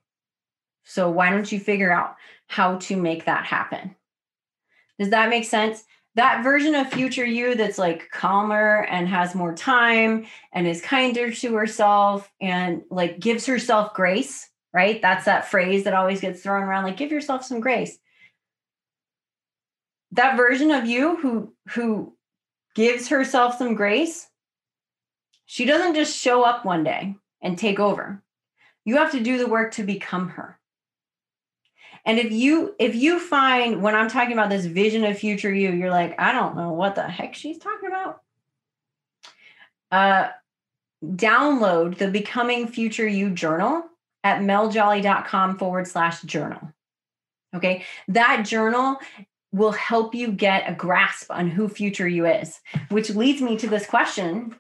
So 0.86 1.10
why 1.10 1.32
don't 1.32 1.52
you 1.52 1.60
figure 1.60 1.92
out 1.92 2.16
how 2.48 2.78
to 2.78 2.96
make 2.96 3.26
that 3.26 3.46
happen? 3.46 3.94
Does 4.98 5.10
that 5.10 5.30
make 5.30 5.44
sense? 5.44 5.84
That 6.16 6.44
version 6.46 6.76
of 6.76 6.90
future 6.90 7.26
you 7.26 7.56
that's 7.56 7.78
like 7.78 8.10
calmer 8.10 8.88
and 8.90 9.08
has 9.10 9.36
more 9.36 9.54
time 9.54 10.26
and 10.54 10.66
is 10.66 10.82
kinder 10.82 11.32
to 11.32 11.54
herself 11.54 12.32
and 12.42 12.84
like 12.90 13.20
gives 13.20 13.46
herself 13.46 13.94
grace, 13.94 14.50
right? 14.74 15.02
That's 15.02 15.26
that 15.26 15.52
phrase 15.52 15.84
that 15.84 15.94
always 15.94 16.22
gets 16.22 16.42
thrown 16.42 16.64
around 16.64 16.86
like 16.86 16.98
give 16.98 17.12
yourself 17.12 17.44
some 17.44 17.60
grace. 17.60 18.00
That 20.12 20.38
version 20.38 20.72
of 20.72 20.86
you 20.86 21.18
who 21.18 21.54
who 21.70 22.16
gives 22.76 23.10
herself 23.10 23.58
some 23.58 23.76
grace, 23.76 24.28
she 25.46 25.66
doesn't 25.66 25.96
just 25.96 26.18
show 26.18 26.44
up 26.44 26.66
one 26.66 26.84
day 26.84 27.16
and 27.42 27.58
take 27.58 27.80
over. 27.80 28.24
You 28.86 28.98
have 28.98 29.12
to 29.12 29.20
do 29.20 29.38
the 29.38 29.48
work 29.48 29.74
to 29.74 29.84
become 29.84 30.30
her. 30.30 30.60
And 32.06 32.20
if 32.20 32.32
you 32.32 32.74
if 32.80 32.96
you 32.96 33.20
find 33.20 33.82
when 33.82 33.96
I'm 33.96 34.10
talking 34.10 34.32
about 34.32 34.50
this 34.50 34.66
vision 34.66 35.04
of 35.04 35.18
future 35.18 35.54
you, 35.54 35.72
you're 35.72 35.92
like, 35.92 36.20
I 36.20 36.32
don't 36.32 36.56
know 36.56 36.72
what 36.72 36.96
the 36.96 37.04
heck 37.04 37.36
she's 37.36 37.58
talking 37.58 37.90
about. 37.90 38.22
Uh 39.92 40.30
download 41.06 41.98
the 41.98 42.10
Becoming 42.10 42.68
Future 42.68 43.08
You 43.08 43.30
journal 43.30 43.84
at 44.24 44.42
meljolly.com 44.42 45.58
forward 45.58 45.88
slash 45.88 46.22
journal. 46.24 46.74
Okay. 47.56 47.86
That 48.08 48.46
journal 48.46 48.98
will 49.52 49.72
help 49.72 50.14
you 50.14 50.32
get 50.32 50.70
a 50.70 50.76
grasp 50.76 51.32
on 51.32 51.50
who 51.50 51.70
future 51.70 52.08
you 52.08 52.26
is, 52.26 52.60
which 52.90 53.10
leads 53.10 53.42
me 53.42 53.58
to 53.58 53.68
this 53.68 53.86
question 53.86 54.56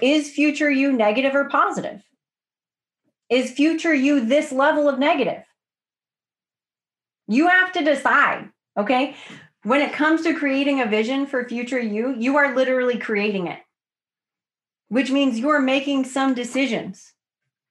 Is 0.00 0.30
future 0.30 0.70
you 0.70 0.92
negative 0.92 1.34
or 1.34 1.48
positive? 1.48 2.02
Is 3.28 3.50
future 3.50 3.94
you 3.94 4.24
this 4.24 4.52
level 4.52 4.88
of 4.88 4.98
negative? 4.98 5.44
You 7.26 7.48
have 7.48 7.72
to 7.72 7.84
decide, 7.84 8.48
okay? 8.78 9.14
When 9.64 9.82
it 9.82 9.92
comes 9.92 10.22
to 10.22 10.34
creating 10.34 10.80
a 10.80 10.86
vision 10.86 11.26
for 11.26 11.44
future 11.44 11.80
you, 11.80 12.14
you 12.16 12.36
are 12.38 12.54
literally 12.54 12.96
creating 12.96 13.48
it, 13.48 13.58
which 14.88 15.10
means 15.10 15.38
you're 15.38 15.60
making 15.60 16.04
some 16.04 16.32
decisions. 16.32 17.12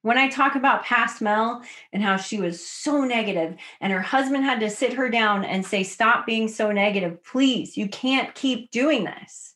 When 0.08 0.16
I 0.16 0.30
talk 0.30 0.54
about 0.54 0.86
past 0.86 1.20
Mel 1.20 1.62
and 1.92 2.02
how 2.02 2.16
she 2.16 2.40
was 2.40 2.66
so 2.66 3.04
negative, 3.04 3.56
and 3.78 3.92
her 3.92 4.00
husband 4.00 4.42
had 4.42 4.58
to 4.60 4.70
sit 4.70 4.94
her 4.94 5.10
down 5.10 5.44
and 5.44 5.66
say, 5.66 5.82
Stop 5.82 6.24
being 6.24 6.48
so 6.48 6.72
negative. 6.72 7.22
Please, 7.22 7.76
you 7.76 7.90
can't 7.90 8.34
keep 8.34 8.70
doing 8.70 9.04
this. 9.04 9.54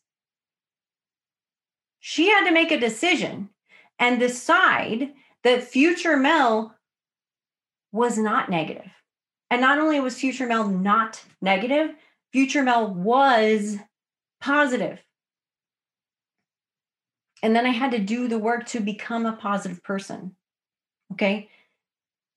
She 2.01 2.29
had 2.29 2.45
to 2.45 2.51
make 2.51 2.71
a 2.71 2.79
decision 2.79 3.49
and 3.97 4.19
decide 4.19 5.13
that 5.43 5.63
future 5.63 6.17
Mel 6.17 6.75
was 7.91 8.19
not 8.19 8.51
negative. 8.51 8.91
And 9.49 9.59
not 9.59 9.79
only 9.79 9.99
was 10.01 10.19
Future 10.19 10.45
Mel 10.45 10.67
not 10.67 11.19
negative, 11.41 11.95
Future 12.31 12.61
Mel 12.61 12.93
was 12.93 13.77
positive. 14.39 15.03
And 17.41 17.55
then 17.55 17.65
I 17.65 17.71
had 17.71 17.89
to 17.89 17.99
do 17.99 18.27
the 18.27 18.37
work 18.37 18.67
to 18.67 18.79
become 18.79 19.25
a 19.25 19.33
positive 19.33 19.81
person. 19.81 20.35
Okay. 21.11 21.49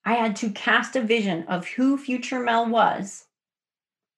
I 0.04 0.14
had 0.14 0.36
to 0.36 0.50
cast 0.50 0.96
a 0.96 1.00
vision 1.00 1.44
of 1.48 1.66
who 1.66 1.96
Future 1.96 2.40
Mel 2.40 2.68
was 2.68 3.24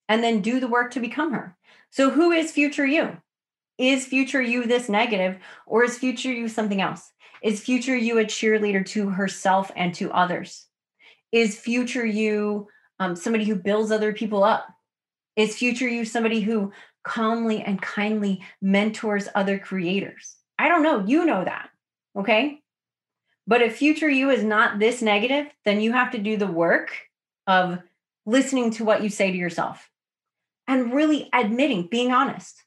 and 0.08 0.22
then 0.22 0.40
do 0.40 0.60
the 0.60 0.68
work 0.68 0.90
to 0.92 1.00
become 1.00 1.32
her. 1.32 1.56
So, 1.90 2.10
who 2.10 2.32
is 2.32 2.50
Future 2.50 2.86
You? 2.86 3.16
Is 3.78 4.06
Future 4.06 4.42
You 4.42 4.66
this 4.66 4.88
negative 4.88 5.38
or 5.66 5.84
is 5.84 5.98
Future 5.98 6.32
You 6.32 6.48
something 6.48 6.80
else? 6.80 7.12
Is 7.42 7.60
Future 7.60 7.96
You 7.96 8.18
a 8.18 8.24
cheerleader 8.24 8.84
to 8.86 9.08
herself 9.10 9.70
and 9.76 9.94
to 9.94 10.10
others? 10.12 10.66
Is 11.32 11.58
Future 11.58 12.04
You 12.04 12.68
um, 12.98 13.14
somebody 13.16 13.44
who 13.44 13.54
builds 13.54 13.90
other 13.90 14.12
people 14.12 14.42
up? 14.42 14.66
Is 15.36 15.56
future 15.56 15.88
you 15.88 16.04
somebody 16.04 16.40
who 16.40 16.72
calmly 17.04 17.62
and 17.62 17.80
kindly 17.80 18.42
mentors 18.60 19.28
other 19.36 19.56
creators? 19.56 20.34
I 20.58 20.68
don't 20.68 20.82
know. 20.82 21.04
You 21.06 21.24
know 21.24 21.44
that. 21.44 21.70
Okay. 22.16 22.60
But 23.48 23.62
if 23.62 23.76
future 23.76 24.10
you 24.10 24.28
is 24.28 24.44
not 24.44 24.78
this 24.78 25.00
negative, 25.00 25.46
then 25.64 25.80
you 25.80 25.92
have 25.94 26.10
to 26.12 26.18
do 26.18 26.36
the 26.36 26.46
work 26.46 26.92
of 27.46 27.78
listening 28.26 28.70
to 28.72 28.84
what 28.84 29.02
you 29.02 29.08
say 29.08 29.32
to 29.32 29.38
yourself 29.38 29.90
and 30.68 30.92
really 30.92 31.30
admitting, 31.32 31.86
being 31.86 32.12
honest. 32.12 32.62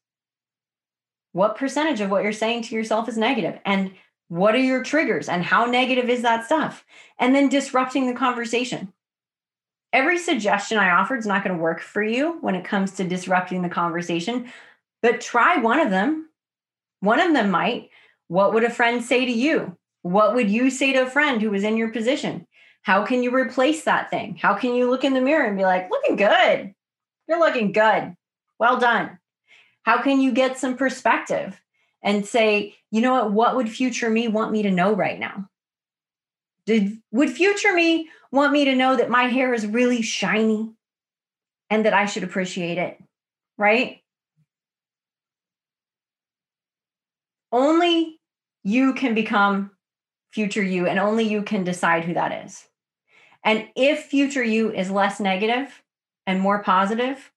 What 1.34 1.56
percentage 1.56 2.02
of 2.02 2.10
what 2.10 2.24
you're 2.24 2.34
saying 2.34 2.64
to 2.64 2.76
yourself 2.76 3.08
is 3.08 3.16
negative? 3.16 3.60
And 3.64 3.92
what 4.28 4.56
are 4.56 4.58
your 4.58 4.82
triggers? 4.82 5.30
And 5.30 5.44
how 5.44 5.66
negative 5.66 6.10
is 6.10 6.24
that 6.24 6.46
stuff? 6.46 6.84
And 7.20 7.36
then 7.36 7.48
disrupting 7.48 8.08
the 8.08 8.18
conversation. 8.18 8.92
Every 9.94 10.18
suggestion 10.18 10.80
I 10.80 10.90
offered 10.90 11.20
is 11.20 11.28
not 11.28 11.44
going 11.44 11.56
to 11.56 11.62
work 11.62 11.80
for 11.80 12.02
you 12.02 12.40
when 12.42 12.56
it 12.56 12.66
comes 12.66 12.94
to 12.94 13.04
disrupting 13.04 13.62
the 13.62 13.70
conversation, 13.70 14.52
but 15.04 15.22
try 15.22 15.58
one 15.58 15.80
of 15.80 15.92
them. 15.92 16.30
One 17.02 17.20
of 17.20 17.34
them 17.34 17.52
might. 17.52 17.92
What 18.30 18.54
would 18.56 18.64
a 18.64 18.70
friend 18.72 19.04
say 19.04 19.26
to 19.26 19.32
you? 19.32 19.78
What 20.02 20.34
would 20.36 20.50
you 20.50 20.70
say 20.70 20.94
to 20.94 21.04
a 21.04 21.10
friend 21.10 21.42
who 21.42 21.52
was 21.52 21.64
in 21.64 21.78
your 21.78 21.90
position? 21.90 22.48
How 22.84 23.06
can 23.06 23.22
you 23.22 23.34
replace 23.34 23.84
that 23.84 24.10
thing? 24.10 24.36
How 24.36 24.56
can 24.56 24.74
you 24.74 24.90
look 24.90 25.04
in 25.04 25.14
the 25.14 25.22
mirror 25.22 25.46
and 25.46 25.58
be 25.58 25.64
like, 25.64 25.90
looking 25.92 26.16
good? 26.16 26.74
You're 27.28 27.40
looking 27.40 27.72
good. 27.72 28.16
Well 28.60 28.80
done. 28.80 29.20
How 29.84 30.02
can 30.02 30.20
you 30.20 30.32
get 30.32 30.58
some 30.58 30.78
perspective 30.78 31.60
and 32.04 32.26
say, 32.26 32.76
you 32.90 33.02
know 33.02 33.14
what, 33.14 33.32
what 33.32 33.56
would 33.56 33.70
future 33.70 34.10
me 34.10 34.28
want 34.28 34.52
me 34.52 34.64
to 34.64 34.72
know 34.72 34.94
right 34.94 35.20
now? 35.20 35.48
Did 36.66 36.98
would 37.12 37.32
future 37.32 37.74
me 37.74 38.10
want 38.32 38.54
me 38.54 38.66
to 38.66 38.76
know 38.76 38.96
that 38.96 39.10
my 39.10 39.24
hair 39.24 39.54
is 39.54 39.66
really 39.66 40.02
shiny 40.02 40.72
and 41.70 41.86
that 41.86 41.94
I 41.94 42.06
should 42.06 42.24
appreciate 42.24 42.78
it? 42.78 43.02
Right? 43.58 44.02
Only 47.52 48.20
you 48.64 48.94
can 48.94 49.16
become 49.16 49.72
future 50.32 50.64
you 50.64 50.88
and 50.88 51.00
only 51.00 51.26
you 51.26 51.44
can 51.44 51.64
decide 51.64 52.06
who 52.06 52.14
that 52.14 52.46
is. 52.46 52.68
And 53.44 53.68
if 53.76 54.06
future 54.06 54.44
you 54.44 54.72
is 54.72 54.92
less 54.92 55.20
negative 55.20 55.82
and 56.28 56.40
more 56.40 56.64
positive, 56.64 57.32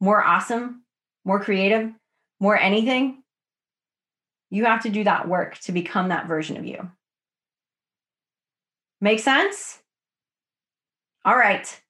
more 0.00 0.22
awesome, 0.22 0.82
more 1.24 1.40
creative, 1.40 1.92
more 2.38 2.58
anything, 2.58 3.22
you 4.50 4.64
have 4.64 4.82
to 4.82 4.90
do 4.90 5.04
that 5.04 5.28
work 5.28 5.58
to 5.60 5.72
become 5.72 6.08
that 6.08 6.26
version 6.26 6.56
of 6.56 6.64
you. 6.64 6.90
Make 9.00 9.20
sense? 9.20 9.78
All 11.24 11.36
right. 11.36 11.80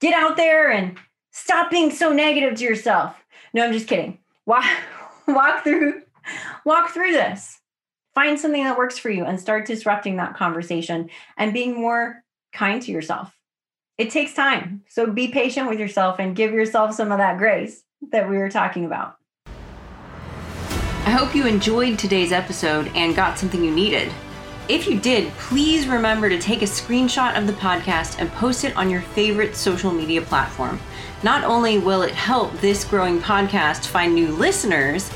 Get 0.00 0.14
out 0.14 0.36
there 0.36 0.70
and 0.70 0.96
stop 1.32 1.70
being 1.70 1.90
so 1.90 2.12
negative 2.12 2.54
to 2.58 2.64
yourself. 2.64 3.22
No, 3.52 3.64
I'm 3.64 3.72
just 3.72 3.88
kidding. 3.88 4.18
Walk, 4.46 4.64
walk 5.26 5.64
through 5.64 6.02
walk 6.64 6.90
through 6.90 7.12
this. 7.12 7.60
Find 8.14 8.38
something 8.38 8.64
that 8.64 8.78
works 8.78 8.98
for 8.98 9.10
you 9.10 9.24
and 9.24 9.38
start 9.38 9.66
disrupting 9.66 10.16
that 10.16 10.36
conversation 10.36 11.10
and 11.36 11.52
being 11.52 11.74
more 11.74 12.24
kind 12.52 12.82
to 12.82 12.92
yourself. 12.92 13.32
It 13.96 14.10
takes 14.10 14.34
time. 14.34 14.82
So 14.88 15.06
be 15.06 15.28
patient 15.28 15.68
with 15.68 15.78
yourself 15.78 16.18
and 16.18 16.36
give 16.36 16.52
yourself 16.52 16.94
some 16.94 17.12
of 17.12 17.18
that 17.18 17.38
grace 17.38 17.82
that 18.10 18.28
we 18.28 18.38
were 18.38 18.50
talking 18.50 18.84
about. 18.84 19.16
I 19.46 21.10
hope 21.10 21.34
you 21.34 21.46
enjoyed 21.46 21.98
today's 21.98 22.32
episode 22.32 22.90
and 22.94 23.16
got 23.16 23.38
something 23.38 23.64
you 23.64 23.70
needed. 23.70 24.12
If 24.68 24.86
you 24.86 25.00
did, 25.00 25.32
please 25.38 25.86
remember 25.88 26.28
to 26.28 26.38
take 26.38 26.60
a 26.60 26.66
screenshot 26.66 27.38
of 27.38 27.46
the 27.46 27.54
podcast 27.54 28.20
and 28.20 28.30
post 28.32 28.64
it 28.64 28.76
on 28.76 28.90
your 28.90 29.00
favorite 29.00 29.56
social 29.56 29.90
media 29.90 30.20
platform. 30.20 30.78
Not 31.22 31.42
only 31.44 31.78
will 31.78 32.02
it 32.02 32.14
help 32.14 32.52
this 32.60 32.84
growing 32.84 33.18
podcast 33.20 33.86
find 33.86 34.14
new 34.14 34.28
listeners, 34.28 35.10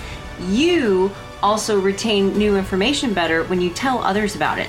you 0.49 1.13
also 1.43 1.81
retain 1.81 2.37
new 2.37 2.57
information 2.57 3.15
better 3.15 3.45
when 3.45 3.61
you 3.61 3.71
tell 3.71 3.99
others 3.99 4.37
about 4.37 4.59
it. 4.59 4.69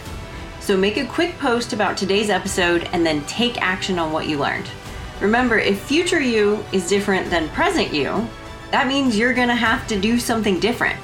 So 0.59 0.77
make 0.77 0.97
a 0.97 1.05
quick 1.05 1.38
post 1.39 1.73
about 1.73 1.97
today's 1.97 2.29
episode 2.29 2.89
and 2.93 3.05
then 3.05 3.25
take 3.25 3.62
action 3.62 3.99
on 3.99 4.12
what 4.12 4.27
you 4.27 4.39
learned. 4.39 4.69
Remember, 5.19 5.57
if 5.59 5.81
future 5.81 6.21
you 6.21 6.63
is 6.71 6.88
different 6.88 7.29
than 7.29 7.49
present 7.49 7.93
you, 7.93 8.27
that 8.71 8.88
means 8.88 9.17
you're 9.17 9.33
gonna 9.33 9.55
have 9.55 9.88
to 9.88 9.99
do 9.99 10.19
something 10.19 10.59
different. 10.59 10.99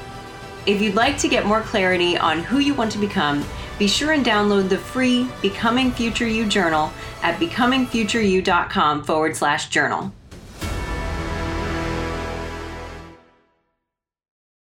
If 0.66 0.82
you'd 0.82 0.96
like 0.96 1.18
to 1.20 1.28
get 1.28 1.46
more 1.46 1.62
clarity 1.62 2.18
on 2.18 2.40
who 2.40 2.60
you 2.60 2.74
want 2.74 2.92
to 2.94 2.98
become, 2.98 3.46
be 3.78 3.88
sure 3.88 4.12
and 4.12 4.26
download 4.26 4.70
the 4.70 4.78
free 4.78 5.30
Becoming 5.42 5.92
Future 5.92 6.28
You 6.28 6.46
journal 6.46 6.92
at 7.22 7.40
becomingfutureyou.com 7.40 9.04
forward 9.04 9.36
slash 9.36 9.70
journal. 9.70 10.12